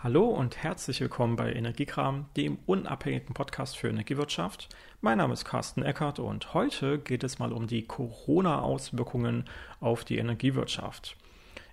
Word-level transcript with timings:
Hallo 0.00 0.26
und 0.26 0.62
herzlich 0.62 1.00
willkommen 1.00 1.34
bei 1.34 1.52
Energiekram, 1.52 2.26
dem 2.36 2.58
unabhängigen 2.66 3.34
Podcast 3.34 3.76
für 3.76 3.88
Energiewirtschaft. 3.88 4.68
Mein 5.00 5.18
Name 5.18 5.32
ist 5.34 5.44
Carsten 5.44 5.82
Eckert 5.82 6.20
und 6.20 6.54
heute 6.54 7.00
geht 7.00 7.24
es 7.24 7.40
mal 7.40 7.52
um 7.52 7.66
die 7.66 7.84
Corona-Auswirkungen 7.84 9.46
auf 9.80 10.04
die 10.04 10.18
Energiewirtschaft. 10.18 11.16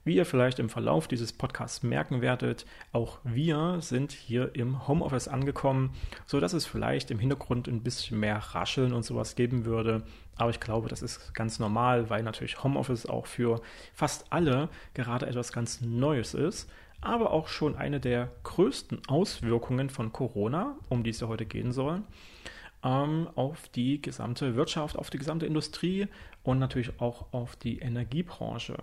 Wie 0.05 0.15
ihr 0.15 0.25
vielleicht 0.25 0.57
im 0.57 0.69
Verlauf 0.69 1.07
dieses 1.07 1.33
Podcasts 1.33 1.83
merken 1.83 2.21
werdet, 2.21 2.65
auch 2.93 3.19
wir 3.23 3.77
sind 3.81 4.12
hier 4.12 4.55
im 4.55 4.87
Homeoffice 4.87 5.28
angekommen, 5.28 5.94
sodass 6.26 6.53
es 6.53 6.65
vielleicht 6.65 7.12
im 7.12 7.19
Hintergrund 7.19 7.67
ein 7.67 7.83
bisschen 7.83 8.19
mehr 8.19 8.37
Rascheln 8.37 8.94
und 8.94 9.05
sowas 9.05 9.35
geben 9.35 9.65
würde. 9.65 10.01
Aber 10.35 10.49
ich 10.49 10.60
glaube, 10.60 10.89
das 10.89 11.03
ist 11.03 11.35
ganz 11.35 11.60
normal, 11.60 12.10
weil 12.10 12.23
natürlich 12.23 12.63
Homeoffice 12.63 13.05
auch 13.05 13.28
für 13.28 13.62
fast 13.94 14.26
alle 14.31 14.69
gerade 14.96 15.28
etwas 15.28 15.53
ganz 15.53 15.81
Neues 15.81 16.34
ist 16.34 16.67
aber 17.05 17.31
auch 17.31 17.48
schon 17.48 17.76
eine 17.76 17.99
der 17.99 18.31
größten 18.44 19.08
Auswirkungen 19.08 19.90
von 19.90 20.12
Corona, 20.12 20.76
um 20.90 21.04
die 21.04 21.12
es 21.12 21.20
ja 21.20 21.28
heute 21.28 21.45
gehen 21.45 21.72
soll, 21.72 22.02
ähm, 22.84 23.30
auf 23.36 23.70
die 23.70 24.02
gesamte 24.02 24.55
Wirtschaft, 24.55 24.98
auf 24.98 25.09
die 25.09 25.18
gesamte 25.18 25.45
Industrie 25.45 26.08
und 26.44 26.59
natürlich 26.59 27.00
auch 27.00 27.34
auf 27.34 27.55
die 27.55 27.80
Energiebranche. 27.80 28.78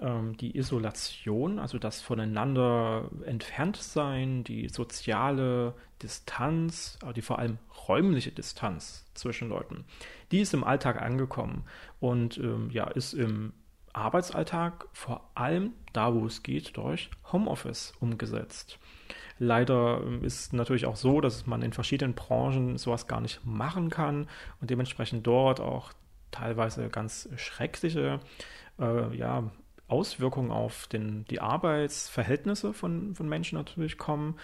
Ähm, 0.00 0.36
die 0.36 0.56
Isolation, 0.56 1.58
also 1.58 1.78
das 1.78 2.00
voneinander 2.00 3.10
entfernt 3.24 3.76
sein, 3.76 4.44
die 4.44 4.68
soziale 4.68 5.74
Distanz, 6.02 6.98
die 7.16 7.22
vor 7.22 7.38
allem 7.38 7.58
räumliche 7.88 8.30
Distanz 8.30 9.06
zwischen 9.14 9.48
Leuten, 9.48 9.84
die 10.30 10.40
ist 10.40 10.54
im 10.54 10.62
Alltag 10.62 11.02
angekommen 11.02 11.64
und 11.98 12.38
ähm, 12.38 12.70
ja, 12.70 12.84
ist 12.88 13.12
im 13.12 13.52
Arbeitsalltag 13.98 14.86
vor 14.92 15.30
allem 15.34 15.72
da, 15.92 16.14
wo 16.14 16.26
es 16.26 16.42
geht, 16.42 16.76
durch 16.76 17.10
Homeoffice 17.32 17.92
umgesetzt. 18.00 18.78
Leider 19.38 20.02
ähm, 20.04 20.24
ist 20.24 20.52
natürlich 20.52 20.86
auch 20.86 20.96
so, 20.96 21.20
dass 21.20 21.46
man 21.46 21.62
in 21.62 21.72
verschiedenen 21.72 22.14
Branchen 22.14 22.78
sowas 22.78 23.06
gar 23.06 23.20
nicht 23.20 23.44
machen 23.44 23.90
kann 23.90 24.28
und 24.60 24.70
dementsprechend 24.70 25.26
dort 25.26 25.60
auch 25.60 25.92
teilweise 26.30 26.88
ganz 26.88 27.28
schreckliche 27.36 28.20
äh, 28.78 29.16
ja, 29.16 29.50
Auswirkungen 29.86 30.50
auf 30.50 30.86
den, 30.88 31.24
die 31.30 31.40
Arbeitsverhältnisse 31.40 32.72
von, 32.72 33.14
von 33.14 33.28
Menschen 33.28 33.56
natürlich 33.56 33.96
kommen. 33.96 34.36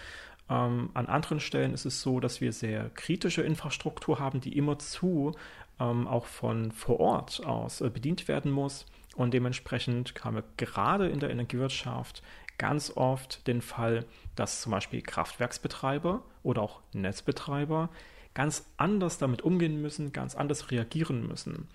Ähm, 0.49 0.89
an 0.93 1.07
anderen 1.07 1.39
Stellen 1.39 1.73
ist 1.73 1.85
es 1.85 2.01
so, 2.01 2.19
dass 2.19 2.41
wir 2.41 2.53
sehr 2.53 2.89
kritische 2.89 3.41
Infrastruktur 3.41 4.19
haben, 4.19 4.41
die 4.41 4.57
immerzu 4.57 5.33
ähm, 5.79 6.07
auch 6.07 6.25
von 6.25 6.71
vor 6.71 6.99
Ort 6.99 7.45
aus 7.45 7.81
äh, 7.81 7.89
bedient 7.89 8.27
werden 8.27 8.51
muss. 8.51 8.85
Und 9.15 9.33
dementsprechend 9.33 10.13
haben 10.23 10.35
wir 10.35 10.43
gerade 10.57 11.07
in 11.07 11.19
der 11.19 11.29
Energiewirtschaft 11.29 12.21
ganz 12.57 12.91
oft 12.95 13.47
den 13.47 13.61
Fall, 13.61 14.05
dass 14.35 14.61
zum 14.61 14.71
Beispiel 14.71 15.01
Kraftwerksbetreiber 15.01 16.23
oder 16.43 16.61
auch 16.61 16.81
Netzbetreiber 16.93 17.89
ganz 18.33 18.69
anders 18.77 19.17
damit 19.17 19.41
umgehen 19.41 19.81
müssen, 19.81 20.11
ganz 20.11 20.35
anders 20.35 20.71
reagieren 20.71 21.27
müssen. 21.27 21.67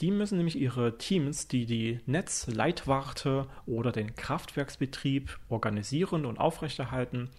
Die 0.00 0.10
müssen 0.10 0.36
nämlich 0.36 0.58
ihre 0.58 0.98
Teams, 0.98 1.48
die 1.48 1.66
die 1.66 2.00
Netzleitwarte 2.06 3.46
oder 3.66 3.92
den 3.92 4.14
Kraftwerksbetrieb 4.14 5.38
organisieren 5.48 6.24
und 6.26 6.38
aufrechterhalten, 6.38 7.30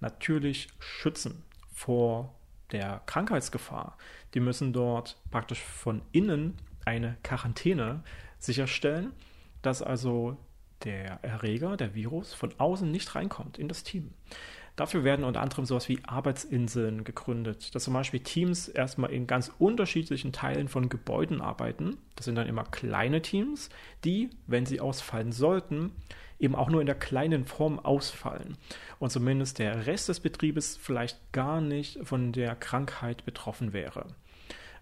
natürlich 0.00 0.68
schützen 0.78 1.44
vor 1.72 2.34
der 2.72 3.02
Krankheitsgefahr. 3.06 3.96
Die 4.34 4.40
müssen 4.40 4.72
dort 4.72 5.18
praktisch 5.30 5.60
von 5.60 6.02
innen 6.12 6.56
eine 6.84 7.16
Quarantäne 7.22 8.02
sicherstellen, 8.40 9.12
dass 9.62 9.82
also 9.82 10.36
der 10.84 11.22
Erreger, 11.22 11.76
der 11.76 11.94
Virus, 11.94 12.34
von 12.34 12.54
außen 12.58 12.90
nicht 12.90 13.14
reinkommt 13.14 13.58
in 13.58 13.68
das 13.68 13.84
Team. 13.84 14.12
Dafür 14.76 15.04
werden 15.04 15.24
unter 15.24 15.42
anderem 15.42 15.66
sowas 15.66 15.88
wie 15.90 16.02
Arbeitsinseln 16.04 17.04
gegründet, 17.04 17.74
dass 17.74 17.84
zum 17.84 17.92
Beispiel 17.92 18.20
Teams 18.20 18.68
erstmal 18.68 19.10
in 19.10 19.26
ganz 19.26 19.52
unterschiedlichen 19.58 20.32
Teilen 20.32 20.68
von 20.68 20.88
Gebäuden 20.88 21.42
arbeiten. 21.42 21.98
Das 22.16 22.24
sind 22.24 22.36
dann 22.36 22.46
immer 22.46 22.64
kleine 22.64 23.20
Teams, 23.20 23.68
die, 24.04 24.30
wenn 24.46 24.64
sie 24.64 24.80
ausfallen 24.80 25.32
sollten, 25.32 25.92
eben 26.38 26.54
auch 26.54 26.70
nur 26.70 26.80
in 26.80 26.86
der 26.86 26.94
kleinen 26.94 27.44
Form 27.44 27.78
ausfallen. 27.78 28.56
Und 28.98 29.10
zumindest 29.10 29.58
der 29.58 29.86
Rest 29.86 30.08
des 30.08 30.20
Betriebes 30.20 30.78
vielleicht 30.80 31.32
gar 31.32 31.60
nicht 31.60 31.98
von 32.02 32.32
der 32.32 32.56
Krankheit 32.56 33.26
betroffen 33.26 33.74
wäre. 33.74 34.06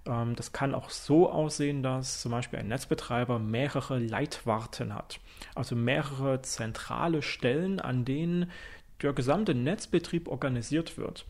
Ähm, 0.09 0.35
das 0.35 0.53
kann 0.53 0.75
auch 0.75 0.91
so 0.91 1.31
aussehen, 1.31 1.83
dass 1.83 2.21
zum 2.21 2.33
Beispiel 2.33 2.59
ein 2.59 2.69
Netzbetreiber 2.69 3.39
mehrere 3.39 3.99
Leitwarten 3.99 4.95
hat. 4.95 5.21
Also 5.55 5.77
mehrere 5.77 6.43
zentrale 6.43 7.23
Stellen, 7.23 7.79
an 7.79 8.05
denen 8.05 8.51
der 9.03 9.13
gesamte 9.13 9.55
Netzbetrieb 9.55 10.27
organisiert 10.27 10.97
wird. 10.97 11.25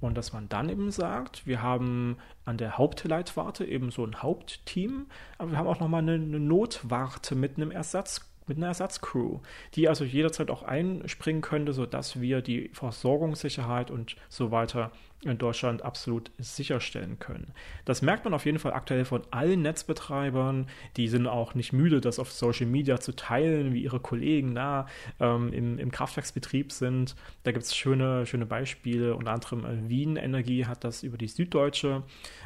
Und 0.00 0.16
dass 0.16 0.32
man 0.32 0.48
dann 0.48 0.68
eben 0.68 0.90
sagt, 0.90 1.46
wir 1.46 1.62
haben 1.62 2.16
an 2.44 2.58
der 2.58 2.76
Hauptleitwarte 2.76 3.64
eben 3.64 3.92
so 3.92 4.04
ein 4.04 4.20
Hauptteam, 4.20 5.06
aber 5.38 5.52
wir 5.52 5.58
haben 5.58 5.68
auch 5.68 5.78
nochmal 5.78 6.02
eine, 6.02 6.14
eine 6.14 6.40
Notwarte 6.40 7.36
mit 7.36 7.56
einem 7.56 7.70
Ersatz 7.70 8.31
mit 8.52 8.58
einer 8.58 8.68
Ersatzcrew, 8.68 9.40
die 9.74 9.88
also 9.88 10.04
jederzeit 10.04 10.50
auch 10.50 10.62
einspringen 10.62 11.40
könnte, 11.40 11.72
sodass 11.72 12.20
wir 12.20 12.42
die 12.42 12.68
Versorgungssicherheit 12.74 13.90
und 13.90 14.16
so 14.28 14.50
weiter 14.50 14.92
in 15.24 15.38
Deutschland 15.38 15.82
absolut 15.82 16.30
sicherstellen 16.38 17.18
können. 17.18 17.52
Das 17.84 18.02
merkt 18.02 18.24
man 18.24 18.34
auf 18.34 18.44
jeden 18.44 18.58
Fall 18.58 18.72
aktuell 18.72 19.04
von 19.04 19.22
allen 19.30 19.62
Netzbetreibern. 19.62 20.66
Die 20.96 21.08
sind 21.08 21.26
auch 21.26 21.54
nicht 21.54 21.72
müde, 21.72 22.00
das 22.00 22.18
auf 22.18 22.32
Social 22.32 22.66
Media 22.66 22.98
zu 22.98 23.14
teilen, 23.14 23.72
wie 23.72 23.82
ihre 23.82 24.00
Kollegen 24.00 24.54
da 24.54 24.86
ähm, 25.20 25.52
im, 25.52 25.78
im, 25.78 25.92
Kraftwerksbetrieb 25.92 26.72
sind. 26.72 27.14
Da 27.44 27.52
gibt 27.52 27.64
es 27.64 27.76
schöne, 27.76 28.26
schöne 28.26 28.46
Beispiele. 28.46 29.14
Unter 29.14 29.30
anderem 29.30 29.64
äh, 29.64 29.88
Wien 29.88 30.16
Energie 30.16 30.66
hat 30.66 30.82
das 30.82 31.04
über 31.04 31.16
die 31.16 31.28
Süddeutsche 31.28 32.02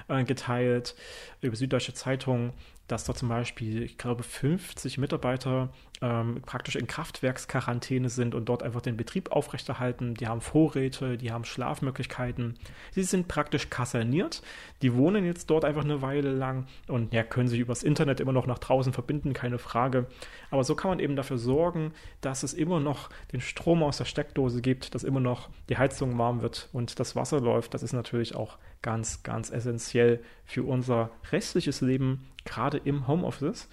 äh, 0.09 0.25
geteilt, 0.25 0.95
über 1.41 1.57
Süddeutsche 1.57 1.95
Zeitung 1.95 2.53
dass 2.89 3.05
da 3.05 3.15
zum 3.15 3.29
Beispiel, 3.29 3.83
ich 3.83 3.99
glaube, 3.99 4.23
50 4.23 4.99
Mitarbeiter 4.99 5.71
ähm, 6.03 6.43
praktisch 6.45 6.77
in 6.77 6.87
Kraftwerksquarantäne 6.87 8.09
sind 8.09 8.35
und 8.35 8.47
dort 8.47 8.63
einfach 8.63 8.81
den 8.81 8.97
Betrieb 8.97 9.33
aufrechterhalten. 9.33 10.15
Die 10.15 10.27
haben 10.27 10.41
Vorräte, 10.41 11.17
die 11.17 11.33
haben 11.33 11.45
Schlafmöglichkeiten. 11.45 12.59
Sie 12.93 13.03
sind 13.03 13.29
praktisch 13.29 13.71
kaserniert. 13.71 14.43
Die 14.83 14.95
wohnen 14.95 15.25
jetzt 15.25 15.49
dort 15.51 15.65
einfach 15.65 15.85
eine 15.85 16.03
Weile 16.03 16.31
lang 16.31 16.67
und 16.87 17.13
ja, 17.13 17.23
können 17.23 17.49
sich 17.49 17.61
übers 17.61 17.83
Internet 17.83 18.21
immer 18.21 18.33
noch 18.33 18.47
nach 18.47 18.59
draußen 18.59 18.93
verbinden, 18.93 19.33
keine 19.33 19.59
Frage. 19.59 20.07
Aber 20.51 20.65
so 20.65 20.75
kann 20.75 20.91
man 20.91 21.01
eben 21.01 21.17
dafür 21.17 21.39
sorgen, 21.39 21.93
dass 22.21 22.43
es 22.43 22.55
immer 22.55 22.81
noch 22.81 23.09
den 23.33 23.41
Strom 23.41 23.83
aus 23.83 23.99
der 23.99 24.05
Steckdose 24.05 24.61
gibt, 24.61 24.95
dass 24.95 25.05
immer 25.05 25.21
noch 25.21 25.49
die 25.69 25.79
Heizung 25.79 26.19
warm 26.19 26.43
wird 26.43 26.69
und 26.73 27.01
das 27.01 27.17
Wasser 27.17 27.41
läuft. 27.41 27.75
Das 27.75 27.83
ist 27.83 27.93
natürlich 27.93 28.35
auch 28.35 28.59
ganz, 28.83 29.23
ganz 29.23 29.51
essentiell 29.51 30.23
für 30.45 30.63
unser 30.63 31.11
restliches 31.33 31.81
Leben, 31.81 32.27
gerade 32.45 32.79
im 32.79 33.09
Homeoffice. 33.09 33.69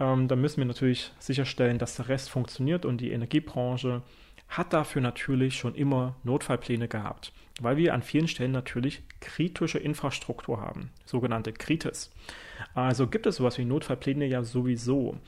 Ähm, 0.00 0.28
da 0.28 0.36
müssen 0.36 0.58
wir 0.58 0.64
natürlich 0.64 1.12
sicherstellen, 1.18 1.78
dass 1.78 1.96
der 1.96 2.08
Rest 2.08 2.30
funktioniert 2.30 2.84
und 2.84 3.00
die 3.00 3.10
Energiebranche 3.10 4.02
hat 4.48 4.72
dafür 4.72 5.02
natürlich 5.02 5.56
schon 5.56 5.74
immer 5.74 6.16
Notfallpläne 6.24 6.88
gehabt, 6.88 7.32
weil 7.60 7.76
wir 7.76 7.92
an 7.92 8.02
vielen 8.02 8.28
Stellen 8.28 8.52
natürlich 8.52 9.02
kritische 9.20 9.78
Infrastruktur 9.78 10.60
haben, 10.60 10.90
sogenannte 11.04 11.52
Kritis. 11.52 12.10
Also 12.74 13.06
gibt 13.06 13.26
es 13.26 13.36
sowas 13.36 13.58
wie 13.58 13.66
Notfallpläne 13.66 14.24
ja 14.24 14.42
sowieso. 14.42 15.18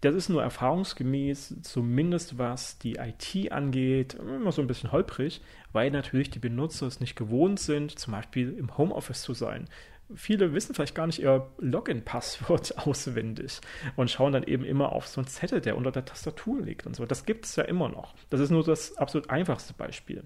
Das 0.00 0.14
ist 0.14 0.30
nur 0.30 0.42
erfahrungsgemäß, 0.42 1.56
zumindest 1.62 2.38
was 2.38 2.78
die 2.78 2.94
IT 2.94 3.52
angeht, 3.52 4.14
immer 4.14 4.50
so 4.50 4.62
ein 4.62 4.66
bisschen 4.66 4.92
holprig, 4.92 5.42
weil 5.72 5.90
natürlich 5.90 6.30
die 6.30 6.38
Benutzer 6.38 6.86
es 6.86 7.00
nicht 7.00 7.16
gewohnt 7.16 7.60
sind, 7.60 7.98
zum 7.98 8.12
Beispiel 8.12 8.56
im 8.58 8.78
Homeoffice 8.78 9.22
zu 9.22 9.34
sein 9.34 9.68
viele 10.14 10.54
wissen 10.54 10.74
vielleicht 10.74 10.94
gar 10.94 11.06
nicht 11.06 11.20
ihr 11.20 11.48
Login-Passwort 11.58 12.78
auswendig 12.86 13.60
und 13.96 14.10
schauen 14.10 14.32
dann 14.32 14.42
eben 14.42 14.64
immer 14.64 14.92
auf 14.92 15.06
so 15.06 15.20
einen 15.20 15.28
Zettel, 15.28 15.60
der 15.60 15.76
unter 15.76 15.92
der 15.92 16.04
Tastatur 16.04 16.60
liegt 16.62 16.86
und 16.86 16.96
so. 16.96 17.06
Das 17.06 17.24
gibt 17.24 17.44
es 17.44 17.56
ja 17.56 17.64
immer 17.64 17.88
noch. 17.88 18.14
Das 18.30 18.40
ist 18.40 18.50
nur 18.50 18.64
das 18.64 18.96
absolut 18.96 19.30
einfachste 19.30 19.74
Beispiel. 19.74 20.24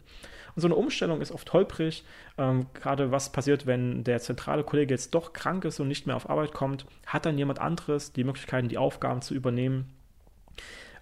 Und 0.55 0.61
so 0.61 0.69
eine 0.69 0.77
Umstellung 0.77 1.21
ist 1.21 1.33
oft 1.33 1.53
holprig. 1.53 2.05
Ähm, 2.39 2.67
gerade 2.75 3.11
was 3.11 3.33
passiert, 3.33 3.67
wenn 3.67 4.05
der 4.05 4.21
zentrale 4.21 4.65
Kollege 4.65 4.95
jetzt 4.95 5.15
doch 5.15 5.33
krank 5.33 5.65
ist 5.65 5.81
und 5.81 5.89
nicht 5.89 6.07
mehr 6.07 6.17
auf 6.17 6.31
Arbeit 6.31 6.53
kommt, 6.53 6.87
hat 7.07 7.27
dann 7.27 7.39
jemand 7.39 7.59
anderes 7.59 8.13
die 8.13 8.25
Möglichkeiten, 8.25 8.69
die 8.69 8.79
Aufgaben 8.79 9.23
zu 9.23 9.35
übernehmen. 9.35 9.93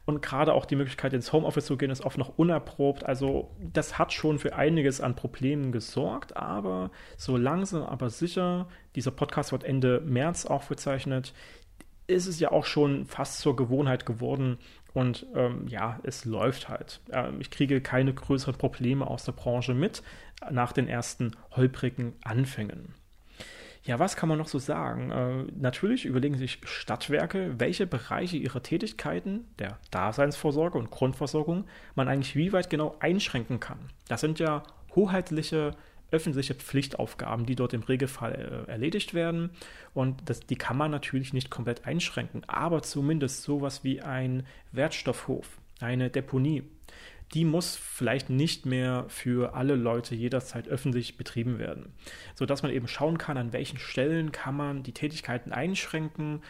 Und 0.04 0.20
gerade 0.20 0.52
auch 0.52 0.64
die 0.64 0.74
Möglichkeit, 0.74 1.12
ins 1.12 1.32
Homeoffice 1.32 1.66
zu 1.66 1.76
gehen, 1.76 1.90
ist 1.90 2.04
oft 2.04 2.18
noch 2.18 2.36
unerprobt. 2.36 3.04
Also 3.06 3.50
das 3.60 3.98
hat 3.98 4.12
schon 4.12 4.38
für 4.38 4.56
einiges 4.56 5.00
an 5.00 5.14
Problemen 5.14 5.70
gesorgt, 5.70 6.36
aber 6.36 6.90
so 7.16 7.36
langsam, 7.36 7.84
aber 7.84 8.10
sicher, 8.10 8.66
dieser 8.96 9.12
Podcast 9.12 9.52
wird 9.52 9.62
Ende 9.62 10.00
März 10.00 10.44
aufgezeichnet, 10.44 11.32
ist 12.08 12.26
es 12.26 12.40
ja 12.40 12.50
auch 12.50 12.64
schon 12.64 13.06
fast 13.06 13.38
zur 13.38 13.54
Gewohnheit 13.54 14.04
geworden. 14.04 14.58
Und 14.92 15.26
ähm, 15.34 15.66
ja, 15.68 16.00
es 16.02 16.24
läuft 16.24 16.68
halt. 16.68 17.00
Ähm, 17.10 17.40
ich 17.40 17.50
kriege 17.50 17.80
keine 17.80 18.12
größeren 18.12 18.56
Probleme 18.56 19.06
aus 19.06 19.24
der 19.24 19.32
Branche 19.32 19.72
mit 19.72 20.02
nach 20.50 20.72
den 20.72 20.88
ersten 20.88 21.36
holprigen 21.52 22.14
Anfängen. 22.24 22.94
Ja, 23.84 23.98
was 23.98 24.14
kann 24.14 24.28
man 24.28 24.38
noch 24.38 24.46
so 24.46 24.60
sagen? 24.60 25.10
Äh, 25.10 25.52
natürlich 25.58 26.04
überlegen 26.04 26.38
sich 26.38 26.60
Stadtwerke, 26.64 27.58
welche 27.58 27.86
Bereiche 27.86 28.36
ihrer 28.36 28.62
Tätigkeiten, 28.62 29.44
der 29.58 29.78
Daseinsvorsorge 29.90 30.78
und 30.78 30.90
Grundversorgung, 30.90 31.64
man 31.96 32.06
eigentlich 32.06 32.36
wie 32.36 32.52
weit 32.52 32.70
genau 32.70 32.94
einschränken 33.00 33.58
kann. 33.58 33.78
Das 34.06 34.20
sind 34.20 34.38
ja 34.38 34.62
hoheitliche 34.94 35.74
öffentliche 36.12 36.54
Pflichtaufgaben, 36.54 37.46
die 37.46 37.56
dort 37.56 37.72
im 37.72 37.82
Regelfall 37.82 38.64
äh, 38.68 38.70
erledigt 38.70 39.14
werden. 39.14 39.50
Und 39.94 40.28
das, 40.28 40.40
die 40.40 40.56
kann 40.56 40.76
man 40.76 40.90
natürlich 40.90 41.32
nicht 41.32 41.50
komplett 41.50 41.86
einschränken, 41.86 42.42
aber 42.46 42.82
zumindest 42.82 43.42
sowas 43.42 43.82
wie 43.82 44.00
ein 44.02 44.46
Wertstoffhof, 44.70 45.58
eine 45.80 46.10
Deponie, 46.10 46.64
die 47.34 47.44
muss 47.44 47.76
vielleicht 47.76 48.30
nicht 48.30 48.66
mehr 48.66 49.06
für 49.08 49.54
alle 49.54 49.74
Leute 49.74 50.14
jederzeit 50.14 50.68
öffentlich 50.68 51.16
betrieben 51.16 51.58
werden, 51.58 51.92
sodass 52.34 52.62
man 52.62 52.72
eben 52.72 52.88
schauen 52.88 53.18
kann, 53.18 53.36
an 53.36 53.52
welchen 53.52 53.78
Stellen 53.78 54.32
kann 54.32 54.56
man 54.56 54.82
die 54.82 54.92
Tätigkeiten 54.92 55.52
einschränken, 55.52 56.42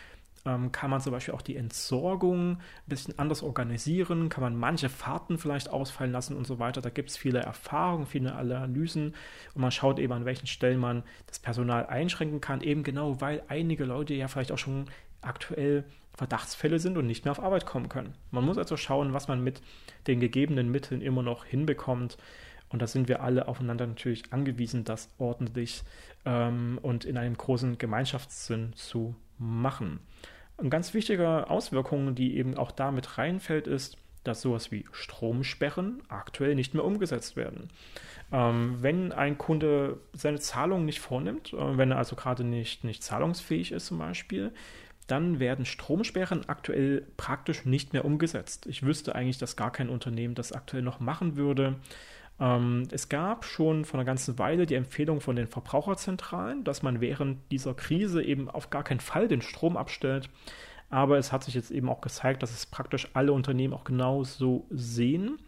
ähm, 0.45 0.73
kann 0.73 0.91
man 0.91 1.01
zum 1.01 1.13
Beispiel 1.13 1.35
auch 1.35 1.43
die 1.43 1.57
Entsorgung 1.57 2.53
ein 2.53 2.59
bisschen 2.87 3.19
anders 3.19 3.43
organisieren, 3.43 4.29
kann 4.29 4.43
man 4.43 4.57
manche 4.57 4.89
Fahrten 4.89 5.39
vielleicht 5.39 5.69
ausfallen 5.69 6.13
lassen 6.13 6.37
und 6.37 6.47
so 6.47 6.59
weiter. 6.59 6.81
Da 6.81 6.91
gibt 6.91 7.11
es 7.11 7.17
viele 7.17 7.41
Erfahrungen, 7.41 8.07
viele 8.07 8.35
Analysen. 8.35 9.15
Und 9.55 9.63
man 9.63 9.71
schaut 9.71 9.99
eben, 10.01 10.13
an 10.13 10.25
welchen 10.25 10.49
Stellen 10.49 10.81
man 10.81 11.05
das 11.27 11.39
Personal 11.39 11.87
einschränken 11.87 12.41
kann, 12.41 12.61
eben 12.61 12.83
genau, 12.83 13.21
weil 13.21 13.43
einige 13.49 13.85
Leute 13.85 14.15
ja 14.15 14.27
vielleicht 14.27 14.51
auch 14.53 14.59
schon 14.59 14.87
aktuell 15.23 15.85
Verdachtsfälle 16.15 16.79
sind 16.79 16.99
und 16.99 17.07
nicht 17.07 17.25
mehr 17.25 17.33
auf 17.33 17.43
Arbeit 17.43 17.67
kommen 17.67 17.89
können. 17.89 18.15
Man 18.31 18.45
muss 18.45 18.59
also 18.59 18.77
schauen, 18.77 19.13
was 19.15 19.29
man 19.29 19.43
mit 19.43 19.63
den 20.07 20.21
gegebenen 20.21 20.71
Mitteln 20.71 21.01
immer 21.01 21.23
noch 21.23 21.45
hinbekommt. 21.45 22.19
Und 22.69 22.81
da 22.81 22.87
sind 22.87 23.09
wir 23.09 23.23
alle 23.23 23.49
aufeinander 23.49 23.87
natürlich 23.87 24.33
angewiesen, 24.33 24.85
das 24.85 25.09
ordentlich 25.19 25.83
ähm, 26.25 26.79
und 26.83 27.05
in 27.05 27.17
einem 27.17 27.37
großen 27.37 27.79
Gemeinschaftssinn 27.79 28.73
zu 28.75 29.15
machen. 29.39 30.01
Eine 30.59 30.71
ganz 30.71 30.95
wichtige 30.95 31.51
Auswirkung, 31.51 32.15
die 32.15 32.37
eben 32.37 32.57
auch 32.57 32.71
damit 32.71 33.19
reinfällt, 33.19 33.67
ist, 33.67 33.97
dass 34.25 34.43
sowas 34.43 34.71
wie 34.71 34.87
Stromsperren 34.93 36.03
aktuell 36.09 36.55
nicht 36.55 36.75
mehr 36.75 36.85
umgesetzt 36.85 37.37
werden. 37.37 37.69
Ähm, 38.31 38.77
wenn 38.81 39.13
ein 39.13 39.37
Kunde 39.37 39.99
seine 40.13 40.39
Zahlung 40.39 40.85
nicht 40.85 41.01
vornimmt, 41.01 41.53
äh, 41.53 41.77
wenn 41.77 41.91
er 41.91 41.99
also 41.99 42.17
gerade 42.17 42.45
nicht, 42.45 42.85
nicht 42.85 43.03
zahlungsfähig 43.03 43.73
ist 43.73 43.87
zum 43.87 43.99
Beispiel, 43.99 44.53
dann 45.07 45.41
werden 45.41 45.65
Stromsperren 45.65 46.49
aktuell 46.49 47.07
praktisch 47.17 47.65
nicht 47.65 47.93
mehr 47.93 48.05
umgesetzt. 48.05 48.67
Ich 48.67 48.83
wüsste 48.83 49.15
eigentlich, 49.15 49.39
dass 49.39 49.57
gar 49.57 49.73
kein 49.73 49.89
Unternehmen 49.89 50.35
das 50.35 50.53
aktuell 50.53 50.83
noch 50.83 51.01
machen 51.01 51.37
würde. 51.37 51.77
Ähm, 52.41 52.89
es 52.91 53.09
gab 53.09 53.45
schon 53.45 53.85
vor 53.85 53.99
einer 53.99 54.07
ganzen 54.07 54.39
Weile 54.39 54.67
die 54.67 54.75
Empfehlung 54.75 55.21
von 55.21 55.37
den 55.37 55.49
Verbraucherzentralen, 55.49 56.65
dass 56.65 56.83
man 56.83 57.01
während 57.01 57.39
dieser 57.51 57.75
Krise 57.75 58.23
eben 58.23 58.49
auf 58.49 58.71
gar 58.71 58.85
keinen 58.85 59.01
Fall 59.01 59.29
den 59.29 59.43
Strom 59.43 59.77
abstellt. 59.77 60.29
Aber 60.89 61.19
es 61.19 61.33
hat 61.33 61.45
sich 61.45 61.55
jetzt 61.55 61.71
eben 61.71 61.89
auch 61.89 62.01
gezeigt, 62.01 62.43
dass 62.43 62.53
es 62.53 62.67
praktisch 62.67 63.09
alle 63.15 63.33
Unternehmen 63.33 63.73
auch 63.75 63.85
genau 63.85 64.25
so 64.25 64.67
sehen 64.71 65.39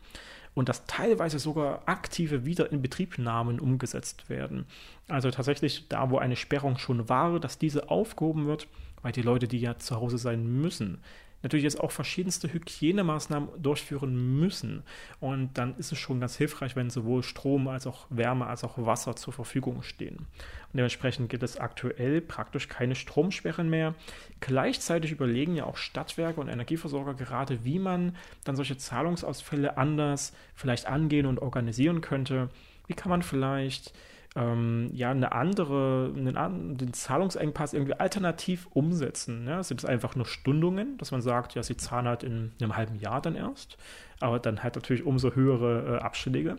und 0.54 0.68
dass 0.68 0.86
teilweise 0.86 1.38
sogar 1.38 1.82
aktive 1.86 2.44
Wiederinbetriebnahmen 2.44 3.60
umgesetzt 3.60 4.28
werden. 4.28 4.66
Also 5.08 5.30
tatsächlich 5.30 5.88
da, 5.88 6.10
wo 6.10 6.18
eine 6.18 6.36
Sperrung 6.36 6.78
schon 6.78 7.08
war, 7.08 7.40
dass 7.40 7.58
diese 7.58 7.90
aufgehoben 7.90 8.46
wird, 8.46 8.68
weil 9.02 9.12
die 9.12 9.22
Leute, 9.22 9.48
die 9.48 9.60
ja 9.60 9.76
zu 9.76 9.96
Hause 9.96 10.18
sein 10.18 10.46
müssen, 10.46 11.00
natürlich 11.44 11.62
jetzt 11.62 11.78
auch 11.78 11.92
verschiedenste 11.92 12.52
Hygienemaßnahmen 12.52 13.62
durchführen 13.62 14.38
müssen. 14.40 14.82
Und 15.20 15.50
dann 15.54 15.76
ist 15.76 15.92
es 15.92 15.98
schon 15.98 16.18
ganz 16.18 16.36
hilfreich, 16.36 16.74
wenn 16.74 16.90
sowohl 16.90 17.22
Strom 17.22 17.68
als 17.68 17.86
auch 17.86 18.06
Wärme 18.10 18.46
als 18.46 18.64
auch 18.64 18.78
Wasser 18.78 19.14
zur 19.14 19.32
Verfügung 19.32 19.82
stehen. 19.82 20.16
Und 20.16 20.78
dementsprechend 20.78 21.28
gibt 21.28 21.42
es 21.42 21.56
aktuell 21.56 22.20
praktisch 22.20 22.68
keine 22.68 22.96
Stromsperren 22.96 23.70
mehr. 23.70 23.94
Gleichzeitig 24.40 25.12
überlegen 25.12 25.54
ja 25.54 25.66
auch 25.66 25.76
Stadtwerke 25.76 26.40
und 26.40 26.48
Energieversorger 26.48 27.14
gerade, 27.14 27.64
wie 27.64 27.78
man 27.78 28.16
dann 28.44 28.56
solche 28.56 28.76
Zahlungsausfälle 28.76 29.76
anders 29.76 30.32
vielleicht 30.54 30.86
angehen 30.86 31.26
und 31.26 31.38
organisieren 31.38 32.00
könnte. 32.00 32.48
Wie 32.86 32.94
kann 32.94 33.10
man 33.10 33.22
vielleicht 33.22 33.92
ähm, 34.36 34.90
ja 34.92 35.10
eine 35.10 35.32
andere, 35.32 36.12
einen, 36.16 36.76
den 36.76 36.92
Zahlungsengpass 36.92 37.72
irgendwie 37.72 37.94
alternativ 37.94 38.66
umsetzen. 38.72 39.46
Ja? 39.46 39.62
Sind 39.62 39.80
es 39.80 39.84
einfach 39.84 40.16
nur 40.16 40.26
Stundungen, 40.26 40.98
dass 40.98 41.12
man 41.12 41.22
sagt, 41.22 41.54
ja, 41.54 41.62
sie 41.62 41.76
zahlen 41.76 42.08
halt 42.08 42.22
in 42.22 42.52
einem 42.60 42.76
halben 42.76 42.96
Jahr 42.96 43.20
dann 43.20 43.36
erst, 43.36 43.76
aber 44.20 44.38
dann 44.38 44.62
halt 44.62 44.74
natürlich 44.74 45.04
umso 45.04 45.34
höhere 45.34 45.96
äh, 45.96 46.02
Abschläge. 46.02 46.56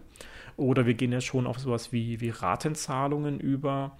Oder 0.57 0.85
wir 0.85 0.93
gehen 0.93 1.11
ja 1.11 1.21
schon 1.21 1.47
auf 1.47 1.59
sowas 1.59 1.91
wie, 1.91 2.21
wie 2.21 2.29
Ratenzahlungen 2.29 3.39
über 3.39 3.97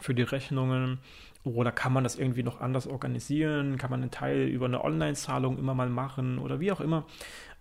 für 0.00 0.14
die 0.14 0.22
Rechnungen. 0.22 0.98
Oder 1.44 1.72
kann 1.72 1.92
man 1.92 2.04
das 2.04 2.16
irgendwie 2.16 2.44
noch 2.44 2.60
anders 2.60 2.86
organisieren? 2.86 3.76
Kann 3.76 3.90
man 3.90 4.02
einen 4.02 4.10
Teil 4.10 4.42
über 4.46 4.66
eine 4.66 4.84
Online-Zahlung 4.84 5.58
immer 5.58 5.74
mal 5.74 5.88
machen 5.88 6.38
oder 6.38 6.60
wie 6.60 6.70
auch 6.70 6.80
immer? 6.80 7.04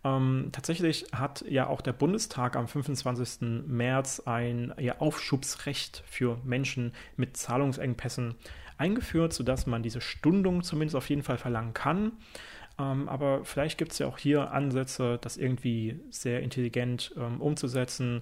Ähm, 0.04 0.50
tatsächlich 0.51 1.06
hat 1.13 1.44
ja 1.48 1.68
auch 1.68 1.81
der 1.81 1.94
Bundestag 1.94 2.56
am 2.56 2.68
25. 2.68 3.66
März 3.68 4.22
ein 4.25 4.74
ja, 4.80 5.00
Aufschubsrecht 5.00 6.04
für 6.06 6.39
Menschen 6.44 6.94
mit 7.16 7.38
Zahlungsengpässen 7.38 8.36
eingeführt, 8.78 9.33
sodass 9.33 9.68
man 9.68 9.83
diese 9.83 10.01
Stundung 10.01 10.63
zumindest 10.63 10.95
auf 10.95 11.10
jeden 11.10 11.24
Fall 11.24 11.38
verlangen 11.38 11.74
kann. 11.74 12.13
Ähm, 12.80 13.10
aber 13.10 13.45
vielleicht 13.45 13.78
gibt 13.78 13.92
es 13.92 14.00
ja 14.00 14.07
auch 14.07 14.18
hier 14.18 14.51
Ansätze, 14.51 15.19
das 15.22 15.38
irgendwie 15.38 16.00
sehr 16.10 16.42
intelligent 16.42 17.13
ähm, 17.18 17.42
umzusetzen, 17.42 18.22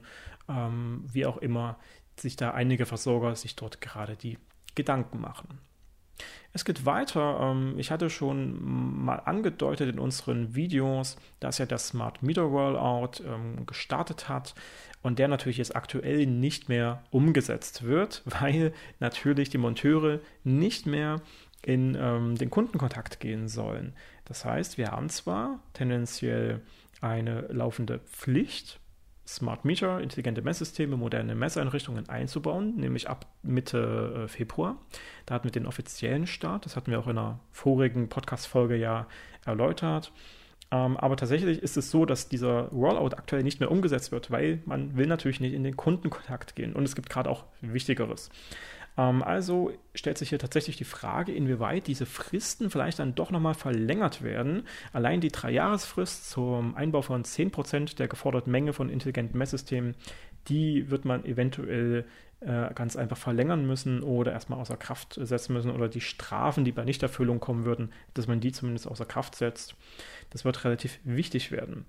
ähm, 0.49 1.03
wie 1.11 1.25
auch 1.25 1.37
immer 1.37 1.77
sich 2.17 2.35
da 2.35 2.51
einige 2.51 2.85
Versorger 2.85 3.35
sich 3.35 3.55
dort 3.55 3.79
gerade 3.79 4.17
die 4.17 4.37
Gedanken 4.75 5.19
machen. 5.19 5.59
Es 6.51 6.65
geht 6.65 6.85
weiter. 6.85 7.39
Ähm, 7.41 7.75
ich 7.77 7.91
hatte 7.91 8.09
schon 8.09 9.03
mal 9.05 9.17
angedeutet 9.17 9.89
in 9.89 9.99
unseren 9.99 10.55
Videos, 10.55 11.17
dass 11.39 11.57
ja 11.57 11.65
das 11.65 11.89
Smart 11.89 12.23
Meter 12.23 12.43
Rollout 12.43 13.23
ähm, 13.25 13.65
gestartet 13.65 14.29
hat 14.29 14.55
und 15.01 15.19
der 15.19 15.27
natürlich 15.27 15.57
jetzt 15.57 15.75
aktuell 15.75 16.25
nicht 16.25 16.69
mehr 16.69 17.03
umgesetzt 17.11 17.83
wird, 17.83 18.23
weil 18.25 18.73
natürlich 18.99 19.49
die 19.49 19.57
Monteure 19.57 20.19
nicht 20.43 20.85
mehr 20.85 21.21
in 21.61 21.95
ähm, 21.99 22.35
den 22.35 22.49
Kundenkontakt 22.49 23.19
gehen 23.19 23.47
sollen. 23.47 23.93
Das 24.25 24.45
heißt, 24.45 24.77
wir 24.77 24.91
haben 24.91 25.09
zwar 25.09 25.59
tendenziell 25.73 26.61
eine 27.01 27.41
laufende 27.49 27.99
Pflicht, 27.99 28.79
Smart 29.29 29.63
Meter, 29.63 30.01
intelligente 30.01 30.41
Messsysteme, 30.41 30.97
moderne 30.97 31.35
Messeinrichtungen 31.35 32.09
einzubauen, 32.09 32.75
nämlich 32.77 33.07
ab 33.09 33.27
Mitte 33.43 34.23
äh, 34.23 34.27
Februar. 34.27 34.77
Da 35.27 35.35
hatten 35.35 35.43
wir 35.43 35.51
den 35.51 35.67
offiziellen 35.67 36.25
Start, 36.25 36.65
das 36.65 36.75
hatten 36.75 36.89
wir 36.89 36.99
auch 36.99 37.05
in 37.05 37.17
einer 37.17 37.39
vorigen 37.51 38.09
Podcast-Folge 38.09 38.75
ja 38.75 39.05
erläutert. 39.45 40.11
Ähm, 40.71 40.97
aber 40.97 41.15
tatsächlich 41.15 41.61
ist 41.61 41.77
es 41.77 41.91
so, 41.91 42.05
dass 42.05 42.27
dieser 42.27 42.69
Rollout 42.69 43.15
aktuell 43.15 43.43
nicht 43.43 43.59
mehr 43.59 43.69
umgesetzt 43.69 44.11
wird, 44.11 44.31
weil 44.31 44.63
man 44.65 44.97
will 44.97 45.05
natürlich 45.05 45.39
nicht 45.39 45.53
in 45.53 45.63
den 45.63 45.77
Kundenkontakt 45.77 46.55
gehen. 46.55 46.73
Und 46.73 46.83
es 46.83 46.95
gibt 46.95 47.09
gerade 47.09 47.29
auch 47.29 47.45
Wichtigeres. 47.61 48.31
Ähm, 48.99 49.23
also 49.23 49.71
stellt 49.95 50.17
sich 50.17 50.29
hier 50.29 50.39
tatsächlich 50.39 50.75
die 50.75 50.83
Frage, 50.83 51.31
inwieweit 51.31 51.87
diese 51.87 52.05
Fristen 52.05 52.69
vielleicht 52.69 52.99
dann 52.99 53.15
doch 53.15 53.31
nochmal 53.31 53.53
verlängert 53.53 54.21
werden. 54.21 54.63
Allein 54.91 55.21
die 55.21 55.29
Dreijahresfrist 55.29 56.29
zum 56.29 56.75
Einbau 56.75 57.01
von 57.01 57.23
10% 57.23 57.95
der 57.95 58.07
geforderten 58.07 58.51
Menge 58.51 58.73
von 58.73 58.89
intelligenten 58.89 59.37
Messsystemen, 59.37 59.95
die 60.49 60.89
wird 60.89 61.05
man 61.05 61.23
eventuell 61.25 62.05
äh, 62.41 62.73
ganz 62.73 62.95
einfach 62.95 63.17
verlängern 63.17 63.65
müssen 63.65 64.01
oder 64.01 64.31
erstmal 64.31 64.59
außer 64.59 64.77
Kraft 64.77 65.19
setzen 65.21 65.53
müssen 65.53 65.71
oder 65.71 65.87
die 65.87 66.01
Strafen, 66.01 66.65
die 66.65 66.71
bei 66.71 66.85
Nichterfüllung 66.85 67.39
kommen 67.39 67.65
würden, 67.65 67.91
dass 68.13 68.27
man 68.27 68.39
die 68.39 68.51
zumindest 68.51 68.87
außer 68.87 69.05
Kraft 69.05 69.35
setzt. 69.35 69.75
Das 70.29 70.45
wird 70.45 70.63
relativ 70.63 70.99
wichtig 71.03 71.51
werden. 71.51 71.85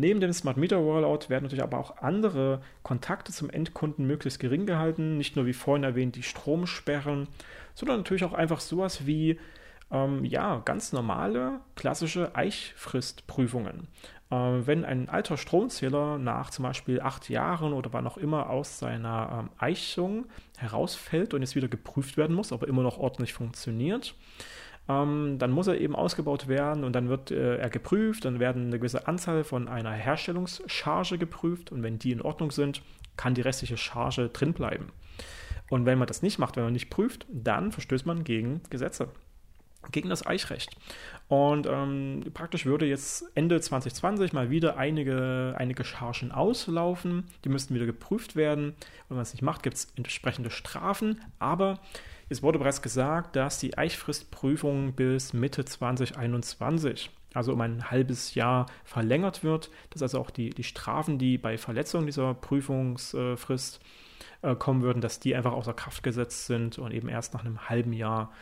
Neben 0.00 0.20
dem 0.20 0.32
Smart 0.32 0.56
Meter 0.56 0.78
Rollout 0.78 1.28
werden 1.28 1.42
natürlich 1.42 1.62
aber 1.62 1.78
auch 1.78 1.98
andere 1.98 2.62
Kontakte 2.82 3.32
zum 3.32 3.50
Endkunden 3.50 4.06
möglichst 4.06 4.40
gering 4.40 4.64
gehalten. 4.64 5.18
Nicht 5.18 5.36
nur 5.36 5.44
wie 5.44 5.52
vorhin 5.52 5.84
erwähnt 5.84 6.16
die 6.16 6.22
Stromsperren, 6.22 7.28
sondern 7.74 7.98
natürlich 7.98 8.24
auch 8.24 8.32
einfach 8.32 8.60
sowas 8.60 9.06
wie 9.06 9.38
ähm, 9.90 10.24
ja, 10.24 10.62
ganz 10.64 10.94
normale, 10.94 11.60
klassische 11.76 12.34
Eichfristprüfungen. 12.34 13.88
Ähm, 14.30 14.66
wenn 14.66 14.86
ein 14.86 15.10
alter 15.10 15.36
Stromzähler 15.36 16.16
nach 16.16 16.48
zum 16.48 16.62
Beispiel 16.62 17.02
acht 17.02 17.28
Jahren 17.28 17.74
oder 17.74 17.92
wann 17.92 18.06
auch 18.06 18.16
immer 18.16 18.48
aus 18.48 18.78
seiner 18.78 19.40
ähm, 19.40 19.50
Eichung 19.58 20.24
herausfällt 20.56 21.34
und 21.34 21.42
jetzt 21.42 21.56
wieder 21.56 21.68
geprüft 21.68 22.16
werden 22.16 22.34
muss, 22.34 22.54
aber 22.54 22.68
immer 22.68 22.82
noch 22.82 22.96
ordentlich 22.96 23.34
funktioniert, 23.34 24.14
ähm, 24.90 25.38
dann 25.38 25.50
muss 25.50 25.66
er 25.66 25.80
eben 25.80 25.94
ausgebaut 25.94 26.48
werden 26.48 26.84
und 26.84 26.92
dann 26.94 27.08
wird 27.08 27.30
äh, 27.30 27.56
er 27.56 27.70
geprüft, 27.70 28.24
dann 28.24 28.40
werden 28.40 28.66
eine 28.66 28.78
gewisse 28.78 29.06
Anzahl 29.06 29.44
von 29.44 29.68
einer 29.68 29.92
Herstellungscharge 29.92 31.18
geprüft 31.18 31.72
und 31.72 31.82
wenn 31.82 31.98
die 31.98 32.12
in 32.12 32.22
Ordnung 32.22 32.50
sind, 32.50 32.82
kann 33.16 33.34
die 33.34 33.42
restliche 33.42 33.76
Charge 33.76 34.28
drin 34.30 34.52
bleiben. 34.52 34.92
Und 35.68 35.86
wenn 35.86 35.98
man 35.98 36.08
das 36.08 36.22
nicht 36.22 36.38
macht, 36.38 36.56
wenn 36.56 36.64
man 36.64 36.72
nicht 36.72 36.90
prüft, 36.90 37.26
dann 37.30 37.70
verstößt 37.70 38.06
man 38.06 38.24
gegen 38.24 38.62
Gesetze 38.70 39.08
gegen 39.92 40.08
das 40.08 40.26
Eichrecht. 40.26 40.76
Und 41.28 41.66
ähm, 41.66 42.24
praktisch 42.34 42.66
würde 42.66 42.86
jetzt 42.86 43.24
Ende 43.34 43.60
2020 43.60 44.32
mal 44.32 44.50
wieder 44.50 44.76
einige, 44.76 45.54
einige 45.56 45.84
Chargen 45.84 46.32
auslaufen. 46.32 47.24
Die 47.44 47.48
müssten 47.48 47.74
wieder 47.74 47.86
geprüft 47.86 48.36
werden. 48.36 48.74
Wenn 49.08 49.16
man 49.16 49.22
es 49.22 49.32
nicht 49.32 49.42
macht, 49.42 49.62
gibt 49.62 49.76
es 49.76 49.92
entsprechende 49.96 50.50
Strafen. 50.50 51.20
Aber 51.38 51.80
Es 52.32 52.44
wurde 52.44 52.60
bereits 52.60 52.80
gesagt, 52.80 53.34
dass 53.34 53.58
die 53.58 53.76
Eichfristprüfung 53.76 54.92
bis 54.92 55.32
Mitte 55.32 55.64
2021, 55.64 57.10
also 57.34 57.52
um 57.52 57.60
ein 57.60 57.90
halbes 57.90 58.36
Jahr 58.36 58.66
verlängert 58.84 59.42
wird, 59.42 59.68
dass 59.90 60.00
also 60.00 60.20
auch 60.20 60.30
die, 60.30 60.50
die 60.50 60.62
Strafen, 60.62 61.18
die 61.18 61.38
bei 61.38 61.58
Verletzung 61.58 62.06
dieser 62.06 62.34
Prüfungsfrist 62.34 63.80
äh, 64.42 64.54
kommen 64.54 64.82
würden, 64.82 65.00
dass 65.00 65.18
die 65.18 65.34
einfach 65.34 65.52
außer 65.52 65.74
Kraft 65.74 66.04
gesetzt 66.04 66.46
sind 66.46 66.78
und 66.78 66.92
eben 66.92 67.08
erst 67.08 67.34
nach 67.34 67.44
einem 67.44 67.68
halben 67.68 67.92
Jahr 67.92 68.32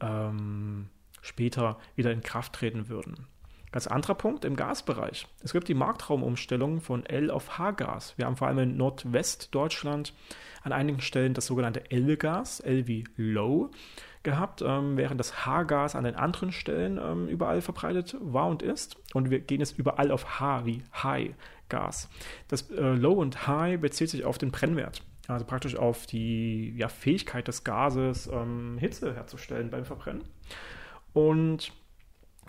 ähm, 0.00 0.88
später 1.22 1.78
wieder 1.94 2.12
in 2.12 2.22
Kraft 2.22 2.54
treten 2.54 2.88
würden. 2.88 3.26
Ganz 3.72 3.86
anderer 3.86 4.14
Punkt 4.14 4.44
im 4.44 4.56
Gasbereich. 4.56 5.26
Es 5.42 5.52
gibt 5.52 5.68
die 5.68 5.74
Marktraumumstellung 5.74 6.80
von 6.80 7.04
L 7.04 7.30
auf 7.30 7.58
H-Gas. 7.58 8.14
Wir 8.16 8.26
haben 8.26 8.36
vor 8.36 8.48
allem 8.48 8.58
in 8.58 8.76
Nordwestdeutschland 8.76 10.14
an 10.62 10.72
einigen 10.72 11.00
Stellen 11.00 11.34
das 11.34 11.46
sogenannte 11.46 11.90
L-Gas, 11.90 12.60
L 12.60 12.86
wie 12.86 13.04
Low, 13.16 13.70
gehabt, 14.22 14.62
ähm, 14.62 14.96
während 14.96 15.20
das 15.20 15.46
H-Gas 15.46 15.94
an 15.94 16.04
den 16.04 16.16
anderen 16.16 16.52
Stellen 16.52 16.98
ähm, 16.98 17.28
überall 17.28 17.60
verbreitet 17.60 18.16
war 18.20 18.48
und 18.48 18.62
ist. 18.62 18.96
Und 19.14 19.30
wir 19.30 19.40
gehen 19.40 19.60
jetzt 19.60 19.78
überall 19.78 20.10
auf 20.10 20.40
H 20.40 20.64
wie 20.64 20.82
High-Gas. 21.02 22.08
Das 22.48 22.70
äh, 22.70 22.80
Low 22.80 23.12
und 23.12 23.46
High 23.46 23.80
bezieht 23.80 24.10
sich 24.10 24.24
auf 24.24 24.38
den 24.38 24.52
Brennwert. 24.52 25.02
Also 25.28 25.44
praktisch 25.44 25.76
auf 25.76 26.06
die 26.06 26.74
ja, 26.76 26.88
Fähigkeit 26.88 27.48
des 27.48 27.64
Gases, 27.64 28.28
ähm, 28.32 28.76
Hitze 28.78 29.14
herzustellen 29.14 29.70
beim 29.70 29.84
Verbrennen. 29.84 30.24
Und 31.12 31.72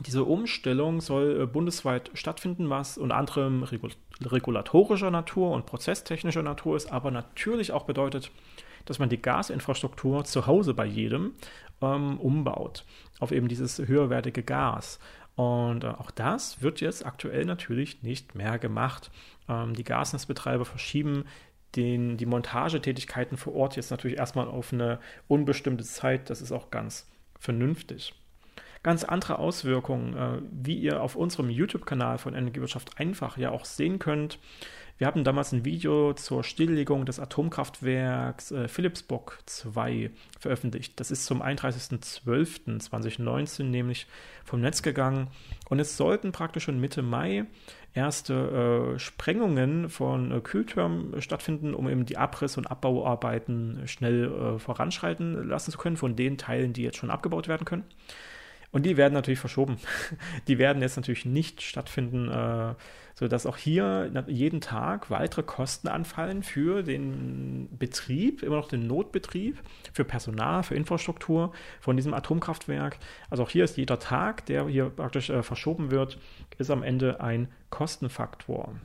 diese 0.05 0.23
Umstellung 0.23 1.01
soll 1.01 1.41
äh, 1.41 1.45
bundesweit 1.47 2.11
stattfinden, 2.13 2.69
was 2.69 2.97
unter 2.97 3.15
anderem 3.15 3.63
regulatorischer 3.63 5.09
Natur 5.09 5.51
und 5.51 5.65
prozesstechnischer 5.65 6.43
Natur 6.43 6.75
ist, 6.75 6.91
aber 6.91 7.09
natürlich 7.09 7.71
auch 7.71 7.85
bedeutet, 7.85 8.31
dass 8.85 8.99
man 8.99 9.09
die 9.09 9.21
Gasinfrastruktur 9.21 10.23
zu 10.23 10.45
Hause 10.45 10.73
bei 10.73 10.85
jedem 10.85 11.33
ähm, 11.81 12.19
umbaut 12.19 12.85
auf 13.19 13.31
eben 13.31 13.47
dieses 13.47 13.79
höherwertige 13.79 14.43
Gas. 14.43 14.99
Und 15.35 15.83
äh, 15.83 15.87
auch 15.87 16.11
das 16.11 16.61
wird 16.61 16.81
jetzt 16.81 17.05
aktuell 17.05 17.45
natürlich 17.45 18.01
nicht 18.03 18.35
mehr 18.35 18.59
gemacht. 18.59 19.11
Ähm, 19.49 19.73
die 19.73 19.83
Gasnetzbetreiber 19.83 20.65
verschieben 20.65 21.25
den, 21.77 22.17
die 22.17 22.25
Montagetätigkeiten 22.25 23.37
vor 23.37 23.55
Ort 23.55 23.75
jetzt 23.75 23.91
natürlich 23.91 24.17
erstmal 24.17 24.47
auf 24.47 24.73
eine 24.73 24.99
unbestimmte 25.27 25.85
Zeit. 25.85 26.29
Das 26.29 26.41
ist 26.41 26.51
auch 26.51 26.71
ganz 26.71 27.09
vernünftig 27.39 28.13
ganz 28.83 29.03
andere 29.03 29.39
Auswirkungen, 29.39 30.15
äh, 30.15 30.39
wie 30.49 30.77
ihr 30.77 31.01
auf 31.01 31.17
unserem 31.17 31.49
YouTube-Kanal 31.49 32.19
von 32.19 32.33
Energiewirtschaft 32.33 32.97
einfach 32.99 33.37
ja 33.37 33.51
auch 33.51 33.65
sehen 33.65 33.99
könnt. 33.99 34.39
Wir 34.97 35.05
hatten 35.05 35.23
damals 35.23 35.51
ein 35.51 35.63
Video 35.63 36.13
zur 36.13 36.43
Stilllegung 36.43 37.05
des 37.05 37.19
Atomkraftwerks 37.19 38.51
äh, 38.51 38.67
Philipsburg 38.67 39.37
2 39.45 40.09
veröffentlicht. 40.39 40.99
Das 40.99 41.11
ist 41.11 41.25
zum 41.25 41.43
31.12.2019 41.43 43.61
nämlich 43.63 44.07
vom 44.43 44.61
Netz 44.61 44.81
gegangen. 44.81 45.27
Und 45.69 45.77
es 45.79 45.97
sollten 45.97 46.31
praktisch 46.31 46.63
schon 46.63 46.79
Mitte 46.79 47.03
Mai 47.03 47.45
erste 47.97 48.93
äh, 48.95 48.99
Sprengungen 48.99 49.89
von 49.89 50.31
äh, 50.31 50.39
Kühltürmen 50.39 51.21
stattfinden, 51.21 51.73
um 51.73 51.89
eben 51.89 52.05
die 52.05 52.17
Abriss- 52.17 52.57
und 52.57 52.71
Abbauarbeiten 52.71 53.81
schnell 53.87 54.31
äh, 54.31 54.59
voranschreiten 54.59 55.47
lassen 55.47 55.71
zu 55.71 55.77
können 55.77 55.97
von 55.97 56.15
den 56.15 56.37
Teilen, 56.37 56.71
die 56.71 56.83
jetzt 56.83 56.97
schon 56.97 57.11
abgebaut 57.11 57.47
werden 57.49 57.65
können. 57.65 57.83
Und 58.77 58.83
die 58.83 58.95
werden 58.95 59.15
natürlich 59.15 59.39
verschoben. 59.39 59.77
Die 60.47 60.59
werden 60.59 60.83
jetzt 60.83 60.97
natürlich 60.97 61.25
nicht 61.25 61.63
stattfinden, 61.63 62.29
äh, 62.29 62.75
sodass 63.15 63.47
auch 63.47 63.57
hier 63.57 64.11
jeden 64.27 64.61
Tag 64.61 65.09
weitere 65.09 65.41
Kosten 65.41 65.87
anfallen 65.87 66.43
für 66.43 66.83
den 66.83 67.75
Betrieb, 67.79 68.43
immer 68.43 68.57
noch 68.57 68.67
den 68.67 68.85
Notbetrieb, 68.85 69.57
für 69.93 70.05
Personal, 70.05 70.61
für 70.61 70.75
Infrastruktur 70.75 71.53
von 71.79 71.95
diesem 71.95 72.13
Atomkraftwerk. 72.13 72.99
Also 73.31 73.41
auch 73.41 73.49
hier 73.49 73.63
ist 73.63 73.77
jeder 73.77 73.97
Tag, 73.97 74.45
der 74.45 74.67
hier 74.67 74.91
praktisch 74.91 75.31
äh, 75.31 75.41
verschoben 75.41 75.89
wird, 75.89 76.19
ist 76.59 76.69
am 76.69 76.83
Ende 76.83 77.19
ein 77.19 77.47
Kostenfaktor. 77.71 78.75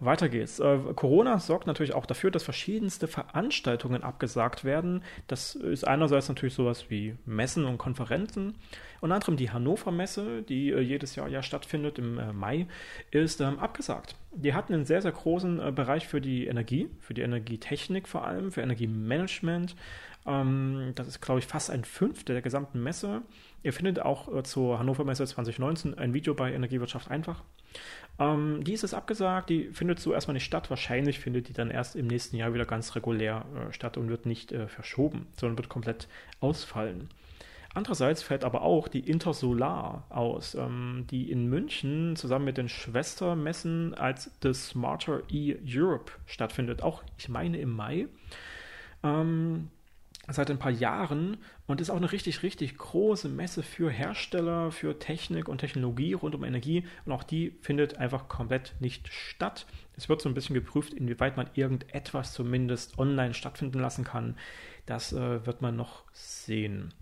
Weiter 0.00 0.28
geht's. 0.28 0.60
Äh, 0.60 0.78
Corona 0.94 1.40
sorgt 1.40 1.66
natürlich 1.66 1.94
auch 1.94 2.06
dafür, 2.06 2.30
dass 2.30 2.44
verschiedenste 2.44 3.08
Veranstaltungen 3.08 4.04
abgesagt 4.04 4.64
werden. 4.64 5.02
Das 5.26 5.56
ist 5.56 5.86
einerseits 5.86 6.28
natürlich 6.28 6.54
sowas 6.54 6.86
wie 6.88 7.16
Messen 7.26 7.64
und 7.64 7.78
Konferenzen. 7.78 8.54
Unter 9.00 9.16
anderem 9.16 9.36
die 9.36 9.50
Hannover 9.50 9.90
Messe, 9.90 10.42
die 10.42 10.70
äh, 10.70 10.80
jedes 10.80 11.16
Jahr 11.16 11.28
ja 11.28 11.42
stattfindet 11.42 11.98
im 11.98 12.18
äh, 12.18 12.32
Mai, 12.32 12.66
ist 13.10 13.40
ähm, 13.40 13.58
abgesagt. 13.58 14.14
Die 14.32 14.54
hatten 14.54 14.72
einen 14.72 14.84
sehr, 14.84 15.02
sehr 15.02 15.12
großen 15.12 15.60
äh, 15.60 15.72
Bereich 15.72 16.06
für 16.06 16.20
die 16.20 16.46
Energie, 16.46 16.88
für 17.00 17.14
die 17.14 17.22
Energietechnik 17.22 18.06
vor 18.06 18.24
allem, 18.24 18.52
für 18.52 18.60
Energiemanagement. 18.60 19.74
Ähm, 20.28 20.92
das 20.94 21.08
ist, 21.08 21.20
glaube 21.20 21.40
ich, 21.40 21.46
fast 21.46 21.70
ein 21.70 21.84
Fünftel 21.84 22.34
der 22.34 22.42
gesamten 22.42 22.82
Messe. 22.82 23.22
Ihr 23.62 23.72
findet 23.72 24.00
auch 24.00 24.32
äh, 24.32 24.42
zur 24.42 24.78
Hannover 24.78 25.04
Messe 25.04 25.24
2019 25.26 25.96
ein 25.96 26.12
Video 26.12 26.34
bei 26.34 26.52
Energiewirtschaft 26.52 27.10
einfach. 27.10 27.42
Ähm, 28.18 28.62
die 28.62 28.74
ist 28.74 28.84
es 28.84 28.92
abgesagt, 28.92 29.48
die 29.48 29.70
findet 29.72 30.00
so 30.00 30.12
erstmal 30.12 30.34
nicht 30.34 30.44
statt. 30.44 30.68
Wahrscheinlich 30.68 31.18
findet 31.18 31.48
die 31.48 31.54
dann 31.54 31.70
erst 31.70 31.96
im 31.96 32.06
nächsten 32.06 32.36
Jahr 32.36 32.52
wieder 32.52 32.66
ganz 32.66 32.94
regulär 32.94 33.46
äh, 33.56 33.72
statt 33.72 33.96
und 33.96 34.10
wird 34.10 34.26
nicht 34.26 34.52
äh, 34.52 34.68
verschoben, 34.68 35.26
sondern 35.34 35.56
wird 35.56 35.70
komplett 35.70 36.08
ausfallen. 36.40 37.08
Andererseits 37.74 38.22
fällt 38.22 38.44
aber 38.44 38.62
auch 38.62 38.88
die 38.88 39.08
Intersolar 39.08 40.04
aus, 40.10 40.54
ähm, 40.54 41.06
die 41.10 41.30
in 41.30 41.46
München 41.48 42.16
zusammen 42.16 42.44
mit 42.44 42.58
den 42.58 42.68
Schwestermessen 42.68 43.94
als 43.94 44.30
The 44.42 44.52
Smarter 44.52 45.22
E 45.30 45.56
Europe 45.66 46.12
stattfindet. 46.26 46.82
Auch, 46.82 47.02
ich 47.16 47.28
meine, 47.28 47.58
im 47.58 47.70
Mai. 47.70 48.08
Ähm, 49.02 49.70
seit 50.30 50.50
ein 50.50 50.58
paar 50.58 50.70
Jahren 50.70 51.38
und 51.66 51.80
ist 51.80 51.90
auch 51.90 51.96
eine 51.96 52.12
richtig, 52.12 52.42
richtig 52.42 52.76
große 52.76 53.28
Messe 53.28 53.62
für 53.62 53.90
Hersteller, 53.90 54.70
für 54.70 54.98
Technik 54.98 55.48
und 55.48 55.58
Technologie 55.58 56.12
rund 56.12 56.34
um 56.34 56.44
Energie 56.44 56.84
und 57.04 57.12
auch 57.12 57.22
die 57.24 57.56
findet 57.62 57.98
einfach 57.98 58.28
komplett 58.28 58.74
nicht 58.80 59.08
statt. 59.12 59.66
Es 59.96 60.08
wird 60.08 60.20
so 60.20 60.28
ein 60.28 60.34
bisschen 60.34 60.54
geprüft, 60.54 60.92
inwieweit 60.92 61.36
man 61.36 61.48
irgendetwas 61.54 62.32
zumindest 62.32 62.98
online 62.98 63.34
stattfinden 63.34 63.80
lassen 63.80 64.04
kann. 64.04 64.36
Das 64.86 65.12
äh, 65.12 65.44
wird 65.46 65.62
man 65.62 65.76
noch 65.76 66.04
sehen. 66.12 66.92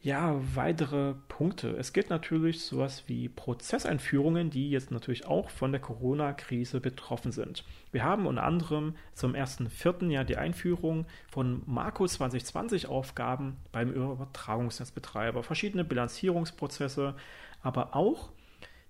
Ja, 0.00 0.40
weitere 0.54 1.14
Punkte. 1.26 1.70
Es 1.76 1.92
gibt 1.92 2.08
natürlich 2.08 2.64
sowas 2.64 3.02
wie 3.08 3.28
Prozesseinführungen, 3.28 4.48
die 4.48 4.70
jetzt 4.70 4.92
natürlich 4.92 5.26
auch 5.26 5.50
von 5.50 5.72
der 5.72 5.80
Corona-Krise 5.80 6.80
betroffen 6.80 7.32
sind. 7.32 7.64
Wir 7.90 8.04
haben 8.04 8.26
unter 8.28 8.44
anderem 8.44 8.94
zum 9.14 9.34
ersten 9.34 9.68
vierten 9.68 10.08
Jahr 10.10 10.24
die 10.24 10.36
Einführung 10.36 11.06
von 11.28 11.62
Marco 11.66 12.06
2020 12.06 12.86
Aufgaben 12.86 13.56
beim 13.72 13.90
Übertragungsnetzbetreiber, 13.90 15.42
verschiedene 15.42 15.84
Bilanzierungsprozesse, 15.84 17.14
aber 17.62 17.96
auch 17.96 18.30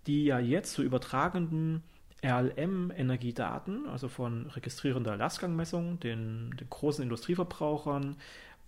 die 0.06 0.24
ja 0.24 0.38
jetzt 0.38 0.72
zu 0.72 0.82
übertragenden 0.82 1.82
RLM-Energiedaten, 2.24 3.86
also 3.88 4.08
von 4.08 4.46
registrierender 4.46 5.16
Lastgangmessung, 5.16 6.00
den, 6.00 6.50
den 6.58 6.68
großen 6.68 7.02
Industrieverbrauchern, 7.02 8.16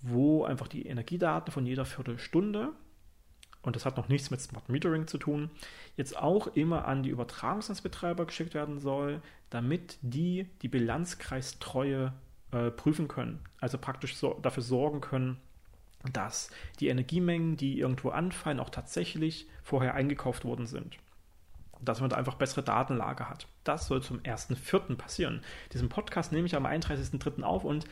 wo 0.03 0.45
einfach 0.45 0.69
die 0.69 0.87
Energiedaten 0.87 1.53
von 1.53 1.67
jeder 1.67 1.85
Viertelstunde, 1.85 2.73
und 3.63 3.77
das 3.77 3.85
hat 3.85 3.97
noch 3.97 4.09
nichts 4.09 4.31
mit 4.31 4.41
Smart 4.41 4.69
Metering 4.69 5.07
zu 5.07 5.19
tun, 5.19 5.51
jetzt 5.97 6.17
auch 6.17 6.47
immer 6.49 6.87
an 6.87 7.03
die 7.03 7.11
Übertragungsnetzbetreiber 7.11 8.25
geschickt 8.25 8.55
werden 8.55 8.79
soll, 8.79 9.21
damit 9.51 9.99
die 10.01 10.47
die 10.63 10.69
Bilanzkreistreue 10.69 12.13
äh, 12.53 12.71
prüfen 12.71 13.09
können. 13.09 13.41
Also 13.61 13.79
praktisch 13.79 14.17
so, 14.17 14.39
dafür 14.41 14.63
sorgen 14.63 15.01
können, 15.01 15.37
dass 16.13 16.51
die 16.81 16.89
Energiemengen, 16.89 17.57
die 17.57 17.79
irgendwo 17.79 18.11
anfallen, 18.11 18.61
auch 18.61 18.71
tatsächlich 18.71 19.49
vorher 19.63 19.95
eingekauft 19.95 20.45
worden 20.45 20.67
sind. 20.67 20.97
Dass 21.83 22.01
man 22.01 22.11
da 22.11 22.17
einfach 22.17 22.35
bessere 22.35 22.63
Datenlage 22.63 23.29
hat. 23.29 23.47
Das 23.65 23.87
soll 23.87 24.03
zum 24.03 24.21
1.4. 24.21 24.97
passieren. 24.97 25.43
Diesen 25.73 25.89
Podcast 25.89 26.33
nehme 26.33 26.47
ich 26.47 26.57
am 26.57 26.67
31.3. 26.67 27.43
auf 27.43 27.65
und 27.65 27.85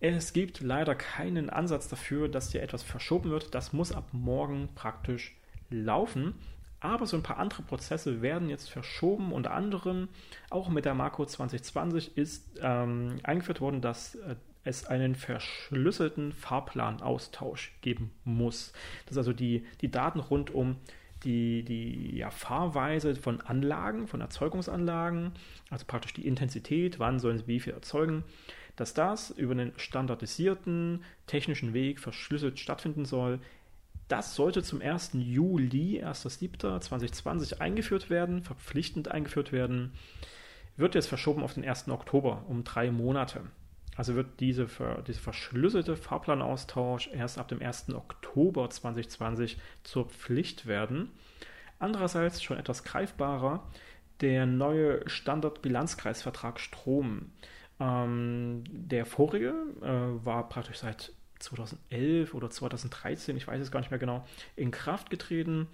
es 0.00 0.32
gibt 0.32 0.60
leider 0.60 0.94
keinen 0.94 1.50
Ansatz 1.50 1.88
dafür, 1.88 2.28
dass 2.28 2.52
hier 2.52 2.62
etwas 2.62 2.82
verschoben 2.82 3.30
wird. 3.30 3.54
Das 3.54 3.72
muss 3.72 3.92
ab 3.92 4.08
morgen 4.12 4.68
praktisch 4.74 5.36
laufen. 5.70 6.34
Aber 6.80 7.06
so 7.06 7.16
ein 7.16 7.22
paar 7.22 7.38
andere 7.38 7.62
Prozesse 7.62 8.20
werden 8.20 8.50
jetzt 8.50 8.68
verschoben. 8.70 9.32
Unter 9.32 9.52
anderem 9.52 10.08
auch 10.50 10.68
mit 10.68 10.84
der 10.84 10.94
Marco 10.94 11.24
2020 11.24 12.18
ist 12.18 12.60
ähm, 12.60 13.16
eingeführt 13.22 13.62
worden, 13.62 13.80
dass 13.80 14.16
äh, 14.16 14.36
es 14.64 14.86
einen 14.86 15.14
verschlüsselten 15.14 16.32
Fahrplanaustausch 16.32 17.72
geben 17.80 18.10
muss. 18.24 18.72
Dass 19.06 19.16
also 19.16 19.32
die, 19.32 19.64
die 19.80 19.90
Daten 19.90 20.20
rund 20.20 20.54
um 20.54 20.76
die, 21.24 21.62
die 21.62 22.18
ja, 22.18 22.30
Fahrweise 22.30 23.14
von 23.16 23.40
Anlagen, 23.40 24.06
von 24.06 24.20
Erzeugungsanlagen, 24.20 25.32
also 25.70 25.86
praktisch 25.86 26.12
die 26.12 26.26
Intensität, 26.26 26.98
wann 26.98 27.18
sollen 27.18 27.38
sie 27.38 27.46
wie 27.46 27.60
viel 27.60 27.72
erzeugen, 27.72 28.24
dass 28.76 28.94
das 28.94 29.30
über 29.30 29.52
einen 29.52 29.72
standardisierten 29.76 31.04
technischen 31.26 31.74
Weg 31.74 32.00
verschlüsselt 32.00 32.58
stattfinden 32.58 33.04
soll. 33.04 33.40
Das 34.08 34.34
sollte 34.34 34.62
zum 34.62 34.80
1. 34.80 35.12
Juli, 35.14 36.02
1.7.2020 36.04 37.60
eingeführt 37.60 38.10
werden, 38.10 38.42
verpflichtend 38.42 39.10
eingeführt 39.10 39.52
werden, 39.52 39.92
wird 40.76 40.94
jetzt 40.94 41.06
verschoben 41.06 41.42
auf 41.42 41.54
den 41.54 41.64
1. 41.64 41.88
Oktober 41.88 42.44
um 42.48 42.64
drei 42.64 42.90
Monate. 42.90 43.42
Also 43.96 44.16
wird 44.16 44.40
diese, 44.40 44.66
diese 45.06 45.20
verschlüsselte 45.20 45.96
Fahrplanaustausch 45.96 47.08
erst 47.12 47.38
ab 47.38 47.48
dem 47.48 47.62
1. 47.62 47.94
Oktober 47.94 48.68
2020 48.68 49.56
zur 49.84 50.08
Pflicht 50.08 50.66
werden. 50.66 51.10
Andererseits 51.78 52.42
schon 52.42 52.58
etwas 52.58 52.82
greifbarer 52.82 53.68
der 54.20 54.46
neue 54.46 55.08
Standardbilanzkreisvertrag 55.08 56.58
Strom. 56.60 57.32
Ähm, 57.80 58.64
der 58.68 59.06
vorige 59.06 59.54
äh, 59.82 60.24
war 60.24 60.48
praktisch 60.48 60.78
seit 60.78 61.12
2011 61.40 62.34
oder 62.34 62.50
2013, 62.50 63.36
ich 63.36 63.46
weiß 63.46 63.60
es 63.60 63.70
gar 63.70 63.80
nicht 63.80 63.90
mehr 63.90 63.98
genau, 63.98 64.24
in 64.56 64.70
Kraft 64.70 65.10
getreten. 65.10 65.68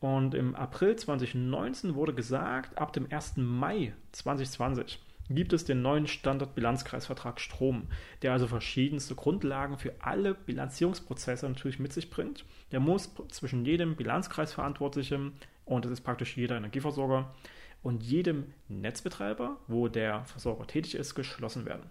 Und 0.00 0.34
im 0.34 0.56
April 0.56 0.96
2019 0.96 1.94
wurde 1.94 2.12
gesagt, 2.12 2.76
ab 2.76 2.92
dem 2.92 3.06
1. 3.10 3.36
Mai 3.36 3.92
2020 4.10 4.98
gibt 5.30 5.52
es 5.52 5.64
den 5.64 5.80
neuen 5.82 6.06
Standardbilanzkreisvertrag 6.06 7.40
Strom, 7.40 7.86
der 8.22 8.32
also 8.32 8.48
verschiedenste 8.48 9.14
Grundlagen 9.14 9.78
für 9.78 9.94
alle 10.00 10.34
Bilanzierungsprozesse 10.34 11.48
natürlich 11.48 11.78
mit 11.78 11.92
sich 11.92 12.10
bringt. 12.10 12.44
Der 12.72 12.80
muss 12.80 13.14
zwischen 13.28 13.64
jedem 13.64 13.94
Bilanzkreisverantwortlichen, 13.94 15.34
und 15.64 15.84
das 15.84 15.92
ist 15.92 16.00
praktisch 16.00 16.36
jeder 16.36 16.56
Energieversorger, 16.56 17.32
und 17.82 18.02
jedem 18.02 18.52
Netzbetreiber, 18.68 19.56
wo 19.66 19.88
der 19.88 20.24
Versorger 20.24 20.66
tätig 20.66 20.94
ist, 20.94 21.14
geschlossen 21.14 21.64
werden. 21.66 21.84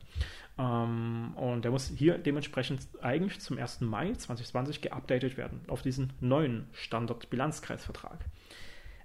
Ähm, 0.57 1.33
und 1.36 1.63
der 1.63 1.71
muss 1.71 1.91
hier 1.95 2.17
dementsprechend 2.17 2.88
eigentlich 3.01 3.39
zum 3.39 3.57
1. 3.57 3.81
Mai 3.81 4.13
2020 4.13 4.81
geupdatet 4.81 5.38
werden 5.38 5.62
auf 5.67 5.81
diesen 5.81 6.13
neuen 6.19 6.67
Standard-Bilanzkreisvertrag. 6.74 8.25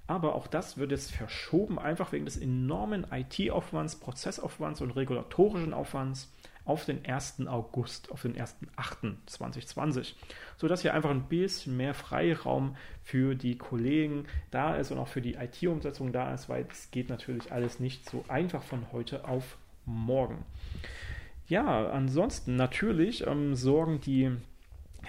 Aber 0.06 0.36
auch 0.36 0.46
das 0.46 0.78
wird 0.78 0.92
jetzt 0.92 1.10
verschoben, 1.10 1.80
einfach 1.80 2.12
wegen 2.12 2.26
des 2.26 2.36
enormen 2.36 3.06
IT-Aufwands, 3.10 3.96
Prozessaufwands 3.96 4.80
und 4.80 4.92
regulatorischen 4.92 5.74
Aufwands 5.74 6.32
auf 6.66 6.84
den 6.84 7.06
1. 7.06 7.46
August, 7.46 8.10
auf 8.10 8.22
den 8.22 8.36
1.8.2020, 8.36 10.14
sodass 10.56 10.82
hier 10.82 10.92
einfach 10.92 11.10
ein 11.10 11.28
bisschen 11.28 11.76
mehr 11.76 11.94
Freiraum 11.94 12.76
für 13.02 13.34
die 13.36 13.56
Kollegen 13.56 14.26
da 14.50 14.76
ist 14.76 14.90
und 14.90 14.98
auch 14.98 15.08
für 15.08 15.22
die 15.22 15.34
IT-Umsetzung 15.34 16.12
da 16.12 16.34
ist, 16.34 16.48
weil 16.48 16.66
es 16.70 16.90
geht 16.90 17.08
natürlich 17.08 17.50
alles 17.52 17.80
nicht 17.80 18.10
so 18.10 18.24
einfach 18.28 18.62
von 18.62 18.92
heute 18.92 19.26
auf 19.26 19.56
morgen. 19.84 20.44
Ja, 21.46 21.88
ansonsten 21.88 22.56
natürlich 22.56 23.24
ähm, 23.26 23.54
sorgen 23.54 24.00
die 24.00 24.32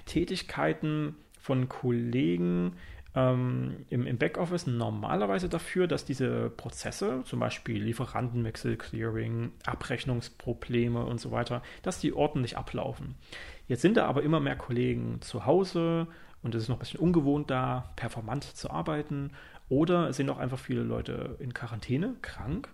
Tätigkeiten 0.05 1.15
von 1.39 1.67
Kollegen 1.67 2.73
ähm, 3.17 3.86
im, 3.89 4.05
im 4.05 4.19
Backoffice 4.19 4.67
normalerweise 4.67 5.50
dafür, 5.50 5.88
dass 5.88 6.05
diese 6.05 6.51
Prozesse, 6.51 7.24
zum 7.25 7.39
Beispiel 7.39 7.83
Lieferantenwechsel, 7.83 8.77
Clearing, 8.77 9.53
Abrechnungsprobleme 9.65 11.03
und 11.03 11.19
so 11.19 11.31
weiter, 11.31 11.63
dass 11.81 12.00
die 12.00 12.13
ordentlich 12.13 12.57
ablaufen. 12.57 13.15
Jetzt 13.67 13.81
sind 13.81 13.97
da 13.97 14.05
aber 14.05 14.21
immer 14.21 14.39
mehr 14.39 14.55
Kollegen 14.55 15.19
zu 15.21 15.47
Hause 15.47 16.05
und 16.43 16.53
es 16.53 16.63
ist 16.63 16.69
noch 16.69 16.75
ein 16.75 16.79
bisschen 16.79 17.00
ungewohnt 17.00 17.50
da, 17.50 17.91
performant 17.95 18.43
zu 18.43 18.69
arbeiten. 18.69 19.31
Oder 19.67 20.09
es 20.09 20.17
sind 20.17 20.29
auch 20.29 20.38
einfach 20.38 20.59
viele 20.59 20.83
Leute 20.83 21.38
in 21.39 21.55
Quarantäne, 21.55 22.15
krank 22.21 22.69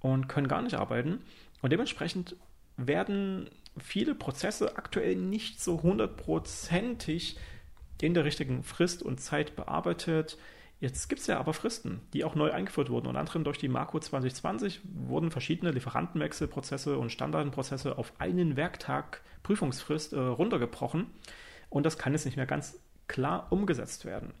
und 0.00 0.28
können 0.28 0.48
gar 0.48 0.60
nicht 0.60 0.74
arbeiten. 0.74 1.20
Und 1.62 1.72
dementsprechend 1.72 2.36
werden 2.76 3.48
viele 3.78 4.14
Prozesse 4.14 4.76
aktuell 4.76 5.16
nicht 5.16 5.62
so 5.62 5.82
hundertprozentig 5.82 7.38
in 8.06 8.14
der 8.14 8.24
richtigen 8.24 8.62
Frist 8.62 9.02
und 9.02 9.20
Zeit 9.20 9.56
bearbeitet. 9.56 10.38
Jetzt 10.80 11.08
gibt 11.08 11.20
es 11.20 11.26
ja 11.26 11.40
aber 11.40 11.54
Fristen, 11.54 12.00
die 12.12 12.24
auch 12.24 12.36
neu 12.36 12.52
eingeführt 12.52 12.88
wurden. 12.90 13.08
Unter 13.08 13.18
anderem 13.18 13.42
durch 13.42 13.58
die 13.58 13.68
Marco 13.68 13.98
2020 13.98 14.80
wurden 14.84 15.30
verschiedene 15.30 15.72
Lieferantenwechselprozesse 15.72 16.98
und 16.98 17.10
Standardprozesse 17.10 17.98
auf 17.98 18.12
einen 18.20 18.56
Werktag 18.56 19.22
Prüfungsfrist 19.42 20.12
äh, 20.12 20.18
runtergebrochen. 20.18 21.06
Und 21.68 21.84
das 21.84 21.98
kann 21.98 22.12
jetzt 22.12 22.26
nicht 22.26 22.36
mehr 22.36 22.46
ganz 22.46 22.80
klar 23.08 23.48
umgesetzt 23.50 24.04
werden. 24.04 24.34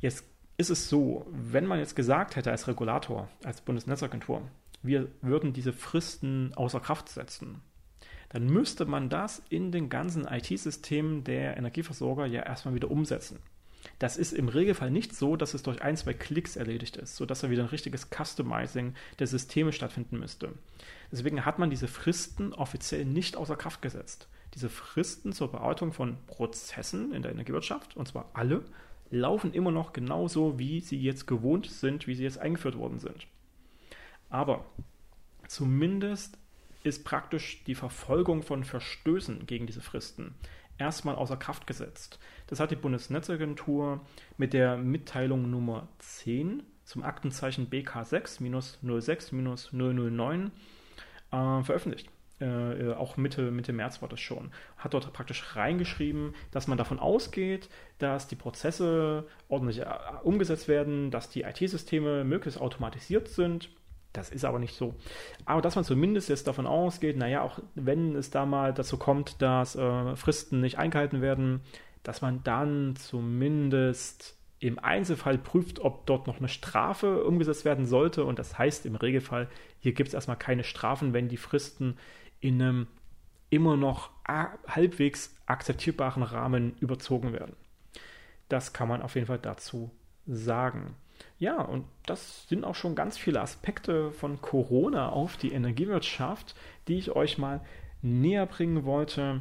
Jetzt 0.00 0.24
ist 0.56 0.70
es 0.70 0.88
so, 0.88 1.26
wenn 1.30 1.66
man 1.66 1.78
jetzt 1.78 1.96
gesagt 1.96 2.36
hätte 2.36 2.50
als 2.50 2.68
Regulator, 2.68 3.28
als 3.44 3.60
Bundesnetzagentur, 3.60 4.42
wir 4.82 5.08
würden 5.20 5.52
diese 5.52 5.72
Fristen 5.72 6.52
außer 6.54 6.80
Kraft 6.80 7.08
setzen, 7.08 7.60
dann 8.32 8.46
müsste 8.46 8.86
man 8.86 9.10
das 9.10 9.42
in 9.50 9.72
den 9.72 9.90
ganzen 9.90 10.26
IT-Systemen 10.26 11.22
der 11.22 11.56
Energieversorger 11.56 12.24
ja 12.26 12.42
erstmal 12.42 12.74
wieder 12.74 12.90
umsetzen. 12.90 13.38
Das 13.98 14.16
ist 14.16 14.32
im 14.32 14.48
Regelfall 14.48 14.90
nicht 14.90 15.14
so, 15.14 15.36
dass 15.36 15.54
es 15.54 15.62
durch 15.62 15.82
ein, 15.82 15.96
zwei 15.96 16.14
Klicks 16.14 16.56
erledigt 16.56 16.96
ist, 16.96 17.16
sodass 17.16 17.40
da 17.40 17.50
wieder 17.50 17.64
ein 17.64 17.68
richtiges 17.68 18.08
Customizing 18.10 18.94
der 19.18 19.26
Systeme 19.26 19.72
stattfinden 19.72 20.18
müsste. 20.18 20.52
Deswegen 21.10 21.44
hat 21.44 21.58
man 21.58 21.68
diese 21.68 21.88
Fristen 21.88 22.54
offiziell 22.54 23.04
nicht 23.04 23.36
außer 23.36 23.56
Kraft 23.56 23.82
gesetzt. 23.82 24.28
Diese 24.54 24.70
Fristen 24.70 25.32
zur 25.32 25.50
Bearbeitung 25.50 25.92
von 25.92 26.16
Prozessen 26.26 27.12
in 27.12 27.22
der 27.22 27.32
Energiewirtschaft, 27.32 27.96
und 27.96 28.08
zwar 28.08 28.30
alle, 28.32 28.64
laufen 29.10 29.52
immer 29.52 29.70
noch 29.70 29.92
genauso, 29.92 30.58
wie 30.58 30.80
sie 30.80 30.98
jetzt 30.98 31.26
gewohnt 31.26 31.66
sind, 31.70 32.06
wie 32.06 32.14
sie 32.14 32.22
jetzt 32.22 32.38
eingeführt 32.38 32.78
worden 32.78 32.98
sind. 32.98 33.26
Aber 34.30 34.64
zumindest 35.48 36.38
ist 36.84 37.04
praktisch 37.04 37.64
die 37.64 37.74
Verfolgung 37.74 38.42
von 38.42 38.64
Verstößen 38.64 39.46
gegen 39.46 39.66
diese 39.66 39.80
Fristen 39.80 40.34
erstmal 40.78 41.16
außer 41.16 41.36
Kraft 41.36 41.66
gesetzt. 41.66 42.20
Das 42.46 42.60
hat 42.60 42.70
die 42.70 42.76
Bundesnetzagentur 42.76 44.00
mit 44.36 44.52
der 44.52 44.76
Mitteilung 44.76 45.50
Nummer 45.50 45.88
10 45.98 46.62
zum 46.84 47.02
Aktenzeichen 47.02 47.70
BK6-06-009 47.70 50.50
äh, 51.30 51.62
veröffentlicht. 51.62 52.10
Äh, 52.40 52.88
äh, 52.88 52.94
auch 52.94 53.16
Mitte, 53.16 53.50
Mitte 53.52 53.72
März 53.72 54.02
war 54.02 54.08
das 54.08 54.20
schon. 54.20 54.50
Hat 54.76 54.94
dort 54.94 55.12
praktisch 55.12 55.54
reingeschrieben, 55.54 56.34
dass 56.50 56.66
man 56.66 56.76
davon 56.76 56.98
ausgeht, 56.98 57.68
dass 57.98 58.26
die 58.26 58.34
Prozesse 58.34 59.28
ordentlich 59.48 59.78
äh, 59.80 59.86
umgesetzt 60.24 60.66
werden, 60.66 61.12
dass 61.12 61.30
die 61.30 61.42
IT-Systeme 61.42 62.24
möglichst 62.24 62.60
automatisiert 62.60 63.28
sind 63.28 63.70
das 64.12 64.30
ist 64.30 64.44
aber 64.44 64.58
nicht 64.58 64.76
so. 64.76 64.94
Aber 65.44 65.62
dass 65.62 65.74
man 65.74 65.84
zumindest 65.84 66.28
jetzt 66.28 66.46
davon 66.46 66.66
ausgeht, 66.66 67.16
naja, 67.16 67.42
auch 67.42 67.60
wenn 67.74 68.14
es 68.14 68.30
da 68.30 68.46
mal 68.46 68.74
dazu 68.74 68.98
kommt, 68.98 69.40
dass 69.40 69.74
äh, 69.76 70.16
Fristen 70.16 70.60
nicht 70.60 70.78
eingehalten 70.78 71.22
werden, 71.22 71.60
dass 72.02 72.20
man 72.20 72.42
dann 72.42 72.94
zumindest 72.96 74.36
im 74.58 74.78
Einzelfall 74.78 75.38
prüft, 75.38 75.80
ob 75.80 76.06
dort 76.06 76.26
noch 76.26 76.38
eine 76.38 76.48
Strafe 76.48 77.24
umgesetzt 77.24 77.64
werden 77.64 77.86
sollte. 77.86 78.24
Und 78.24 78.38
das 78.38 78.58
heißt 78.58 78.86
im 78.86 78.94
Regelfall, 78.94 79.48
hier 79.80 79.92
gibt 79.92 80.08
es 80.08 80.14
erstmal 80.14 80.36
keine 80.36 80.62
Strafen, 80.62 81.12
wenn 81.12 81.28
die 81.28 81.36
Fristen 81.36 81.96
in 82.40 82.62
einem 82.62 82.86
immer 83.50 83.76
noch 83.76 84.10
halbwegs 84.26 85.34
akzeptierbaren 85.46 86.22
Rahmen 86.22 86.76
überzogen 86.80 87.32
werden. 87.32 87.56
Das 88.48 88.72
kann 88.72 88.88
man 88.88 89.02
auf 89.02 89.14
jeden 89.14 89.26
Fall 89.26 89.38
dazu 89.38 89.90
sagen. 90.26 90.94
Ja, 91.38 91.60
und 91.60 91.84
das 92.06 92.48
sind 92.48 92.64
auch 92.64 92.74
schon 92.74 92.94
ganz 92.94 93.18
viele 93.18 93.40
Aspekte 93.40 94.12
von 94.12 94.40
Corona 94.40 95.08
auf 95.08 95.36
die 95.36 95.52
Energiewirtschaft, 95.52 96.54
die 96.88 96.98
ich 96.98 97.10
euch 97.16 97.38
mal 97.38 97.60
näher 98.00 98.46
bringen 98.46 98.84
wollte. 98.84 99.40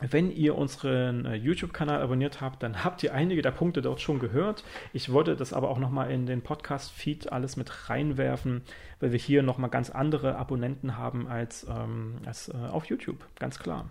Wenn 0.00 0.30
ihr 0.30 0.56
unseren 0.56 1.26
äh, 1.26 1.34
YouTube-Kanal 1.34 2.00
abonniert 2.00 2.40
habt, 2.40 2.62
dann 2.62 2.84
habt 2.84 3.02
ihr 3.02 3.12
einige 3.12 3.42
der 3.42 3.50
Punkte 3.50 3.82
dort 3.82 4.00
schon 4.00 4.18
gehört. 4.18 4.64
Ich 4.94 5.12
wollte 5.12 5.36
das 5.36 5.52
aber 5.52 5.68
auch 5.68 5.78
nochmal 5.78 6.10
in 6.10 6.24
den 6.24 6.40
Podcast-Feed 6.40 7.30
alles 7.30 7.56
mit 7.56 7.90
reinwerfen, 7.90 8.62
weil 8.98 9.12
wir 9.12 9.18
hier 9.18 9.42
nochmal 9.42 9.68
ganz 9.68 9.90
andere 9.90 10.36
Abonnenten 10.36 10.96
haben 10.96 11.28
als, 11.28 11.66
ähm, 11.68 12.16
als 12.24 12.48
äh, 12.48 12.56
auf 12.56 12.86
YouTube, 12.86 13.18
ganz 13.38 13.58
klar 13.58 13.90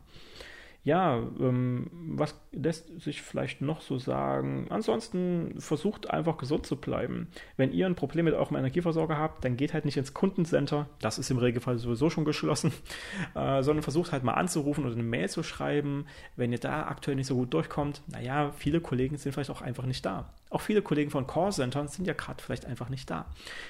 ja, 0.84 1.18
ähm, 1.40 1.88
was 1.92 2.40
lässt 2.54 3.02
sich 3.02 3.22
vielleicht 3.22 3.62
noch 3.62 3.82
so 3.82 3.98
sagen? 3.98 4.68
Ansonsten 4.70 5.60
versucht 5.60 6.10
einfach 6.10 6.38
gesund 6.38 6.66
zu 6.66 6.78
bleiben. 6.78 7.28
Wenn 7.58 7.74
ihr 7.74 7.86
ein 7.86 7.96
Problem 7.96 8.26
mit 8.26 8.34
eurem 8.34 8.56
Energieversorger 8.56 9.18
habt, 9.18 9.44
dann 9.44 9.58
geht 9.58 9.74
halt 9.74 9.84
nicht 9.84 9.98
ins 9.98 10.14
Kundencenter, 10.14 10.88
das 11.02 11.20
ist 11.20 11.32
im 11.32 11.38
Regelfall 11.38 11.78
sowieso 11.78 12.10
schon 12.10 12.24
geschlossen, 12.24 12.72
äh, 13.36 13.62
sondern 13.62 13.84
versucht 13.84 14.14
halt 14.14 14.24
mal 14.24 14.36
anzurufen 14.36 14.86
oder 14.86 14.94
eine 14.94 15.04
Mail 15.04 15.30
zu 15.30 15.44
schreiben. 15.44 16.06
Wenn 16.38 16.54
ihr 16.54 16.60
da 16.60 16.88
aktuell 16.88 17.18
nicht 17.18 17.28
so 17.28 17.36
gut 17.36 17.54
durchkommt, 17.54 18.02
naja, 18.08 18.52
viele 18.58 18.80
Kollegen 18.80 19.18
sind 19.18 19.34
vielleicht 19.34 19.52
auch 19.52 19.62
einfach 19.62 19.86
nicht 19.86 20.06
da. 20.06 20.34
Auch 20.50 20.62
viele 20.62 20.82
Kollegen 20.82 21.12
von 21.12 21.28
Callcentern 21.28 21.90
sind 21.90 22.08
ja 22.08 22.14
gerade 22.14 22.42
vielleicht 22.42 22.66
einfach 22.66 22.90
nicht 22.90 23.10
da. 23.10 23.26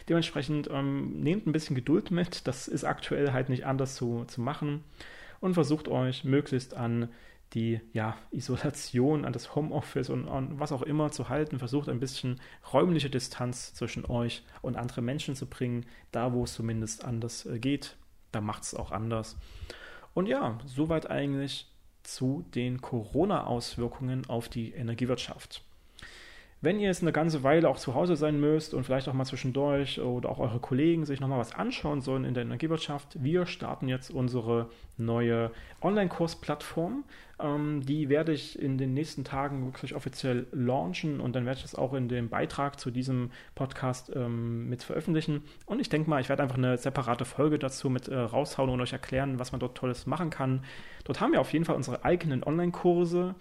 Dementsprechend 0.08 0.70
ähm, 0.72 1.22
nehmt 1.22 1.48
ein 1.48 1.54
bisschen 1.54 1.76
Geduld 1.76 2.12
mit, 2.12 2.48
das 2.48 2.68
ist 2.68 2.84
aktuell 2.84 3.34
halt 3.34 3.50
nicht 3.50 3.66
anders 3.66 3.96
zu, 3.96 4.26
zu 4.26 4.42
machen 4.42 4.84
und 5.40 5.54
versucht 5.54 5.88
euch 5.88 6.24
möglichst 6.24 6.74
an 6.74 7.10
die 7.54 7.82
ja, 7.94 8.16
Isolation, 8.32 9.26
an 9.26 9.34
das 9.34 9.56
Homeoffice 9.56 10.10
und 10.10 10.28
an 10.28 10.60
was 10.60 10.72
auch 10.72 10.84
immer 10.84 11.12
zu 11.12 11.30
halten. 11.30 11.58
Versucht 11.58 11.90
ein 11.90 12.00
bisschen 12.00 12.40
räumliche 12.74 13.10
Distanz 13.10 13.74
zwischen 13.74 14.06
euch 14.06 14.44
und 14.62 14.78
andere 14.78 15.02
Menschen 15.02 15.36
zu 15.36 15.48
bringen, 15.48 15.86
da 16.12 16.34
wo 16.34 16.44
es 16.44 16.54
zumindest 16.54 17.04
anders 17.04 17.46
äh, 17.46 17.60
geht. 17.60 17.98
Da 18.32 18.42
macht 18.42 18.64
es 18.64 18.76
auch 18.76 18.92
anders. 18.92 19.38
Und 20.14 20.28
ja, 20.28 20.60
soweit 20.66 21.10
eigentlich 21.10 21.68
zu 22.04 22.46
den 22.54 22.82
Corona-Auswirkungen 22.82 24.28
auf 24.28 24.50
die 24.50 24.72
Energiewirtschaft. 24.72 25.64
Wenn 26.62 26.78
ihr 26.78 26.88
jetzt 26.88 27.04
eine 27.04 27.14
ganze 27.14 27.44
Weile 27.44 27.70
auch 27.70 27.78
zu 27.78 27.96
Hause 27.96 28.18
sein 28.18 28.38
müsst 28.38 28.74
und 28.74 28.84
vielleicht 28.84 29.08
auch 29.08 29.14
mal 29.14 29.24
zwischendurch 29.24 30.02
oder 30.02 30.28
auch 30.28 30.40
eure 30.40 30.60
Kollegen 30.60 31.06
sich 31.06 31.22
nochmal 31.22 31.40
was 31.40 31.56
anschauen 31.56 32.02
sollen 32.02 32.26
in 32.26 32.34
der 32.34 32.44
Energiewirtschaft, 32.44 33.24
wir 33.24 33.46
starten 33.46 33.88
jetzt 33.88 34.12
unsere 34.12 34.70
neue 34.98 35.52
Online-Kursplattform. 35.82 37.06
Ähm, 37.40 37.86
die 37.86 38.10
werde 38.10 38.34
ich 38.34 38.60
in 38.60 38.78
den 38.78 38.94
nächsten 38.94 39.24
Tagen 39.24 39.68
wirklich 39.68 39.96
offiziell 39.96 40.48
launchen 40.52 41.22
und 41.22 41.34
dann 41.34 41.46
werde 41.46 41.60
ich 41.60 41.64
das 41.64 41.76
auch 41.76 41.94
in 41.94 42.10
dem 42.10 42.28
Beitrag 42.28 42.78
zu 42.78 42.92
diesem 42.92 43.32
Podcast 43.56 44.12
ähm, 44.14 44.68
mit 44.68 44.84
veröffentlichen. 44.84 45.44
Und 45.66 45.80
ich 45.80 45.88
denke 45.88 46.10
mal, 46.10 46.20
ich 46.20 46.28
werde 46.28 46.44
einfach 46.44 46.58
eine 46.58 46.78
separate 46.78 47.24
Folge 47.24 47.58
dazu 47.58 47.90
mit 47.90 48.10
äh, 48.10 48.18
raushauen 48.18 48.70
und 48.70 48.82
euch 48.82 48.92
erklären, 48.92 49.40
was 49.40 49.54
man 49.54 49.62
dort 49.62 49.78
Tolles 49.78 50.06
machen 50.08 50.30
kann. 50.30 50.66
Dort 51.06 51.22
haben 51.22 51.32
wir 51.32 51.40
auf 51.40 51.54
jeden 51.54 51.64
Fall 51.64 51.78
unsere 51.78 52.04
eigenen 52.04 52.44
Online-Kurse 52.44 53.36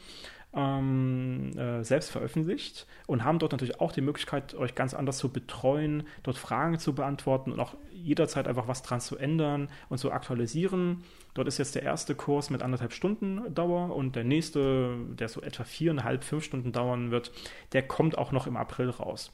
ähm, 0.55 1.57
äh, 1.59 1.85
selbst 1.85 2.11
veröffentlicht 2.11 2.87
und 3.07 3.25
haben 3.25 3.39
dort 3.39 3.53
natürlich 3.53 3.81
auch 3.81 3.93
die 3.93 4.01
Möglichkeit, 4.01 4.55
euch 4.55 4.75
ganz 4.75 4.95
anders 4.95 5.19
zu 5.19 5.31
betreuen, 5.31 6.05
dort 6.23 6.39
Fragen 6.39 6.79
zu 6.79 6.95
beantworten 6.95 7.53
und 7.53 7.61
auch 7.61 7.75
jederzeit 7.91 8.49
einfach 8.49 8.69
was 8.69 8.83
dran 8.83 9.01
zu 9.01 9.17
ändern 9.17 9.69
und 9.89 9.99
zu 9.99 10.11
aktualisieren. 10.11 11.05
Dort 11.35 11.49
ist 11.49 11.59
jetzt 11.59 11.75
der 11.75 11.83
erste 11.83 12.15
Kurs 12.15 12.51
mit 12.51 12.63
anderthalb 12.63 12.93
Stunden 12.93 13.55
Dauer 13.55 13.95
und 13.95 14.17
der 14.17 14.25
nächste, 14.25 14.97
der 15.11 15.29
so 15.29 15.43
etwa 15.43 15.65
viereinhalb, 15.65 16.25
fünf 16.25 16.45
Stunden 16.45 16.73
dauern 16.73 17.11
wird, 17.11 17.31
der 17.73 17.87
kommt 17.87 18.17
auch 18.17 18.33
noch 18.33 18.47
im 18.47 18.57
April 18.57 18.91
raus. 18.91 19.33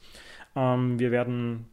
Ähm, 0.55 0.99
wir 0.99 1.11
werden 1.11 1.69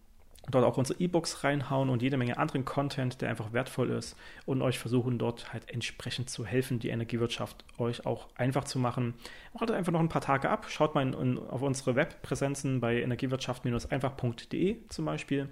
dort 0.51 0.65
auch 0.65 0.77
unsere 0.77 0.99
E-Books 1.01 1.45
reinhauen 1.45 1.89
und 1.89 2.03
jede 2.03 2.17
Menge 2.17 2.37
anderen 2.37 2.65
Content, 2.65 3.21
der 3.21 3.31
einfach 3.31 3.53
wertvoll 3.53 3.91
ist 3.91 4.17
und 4.45 4.61
euch 4.61 4.79
versuchen 4.79 5.19
dort 5.19 5.53
halt 5.53 5.71
entsprechend 5.71 6.31
zu 6.31 6.45
helfen, 6.45 6.79
die 6.79 6.89
Energiewirtschaft 6.89 7.65
euch 7.79 8.07
auch 8.07 8.29
einfach 8.35 8.65
zu 8.65 8.79
machen. 8.79 9.15
Wartet 9.55 9.77
einfach 9.77 9.93
noch 9.93 10.01
ein 10.01 10.09
paar 10.09 10.23
Tage 10.23 10.51
ab, 10.51 10.67
schaut 10.69 10.95
mal 10.95 11.03
in, 11.03 11.15
in, 11.15 11.39
auf 11.39 11.63
unsere 11.63 11.95
Webpräsenzen 11.95 12.81
bei 12.81 13.01
energiewirtschaft-einfach.de 13.03 14.89
zum 14.89 15.05
Beispiel 15.05 15.49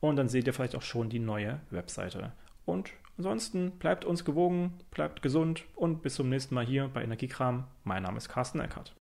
und 0.00 0.16
dann 0.16 0.28
seht 0.28 0.46
ihr 0.46 0.52
vielleicht 0.52 0.76
auch 0.76 0.82
schon 0.82 1.10
die 1.10 1.20
neue 1.20 1.60
Webseite. 1.70 2.32
Und 2.64 2.90
ansonsten 3.16 3.72
bleibt 3.72 4.04
uns 4.04 4.24
gewogen, 4.24 4.74
bleibt 4.90 5.22
gesund 5.22 5.64
und 5.74 6.02
bis 6.02 6.14
zum 6.14 6.28
nächsten 6.28 6.54
Mal 6.54 6.66
hier 6.66 6.88
bei 6.88 7.02
Energiekram. 7.02 7.64
Mein 7.84 8.02
Name 8.02 8.18
ist 8.18 8.28
Carsten 8.28 8.60
Eckert. 8.60 8.94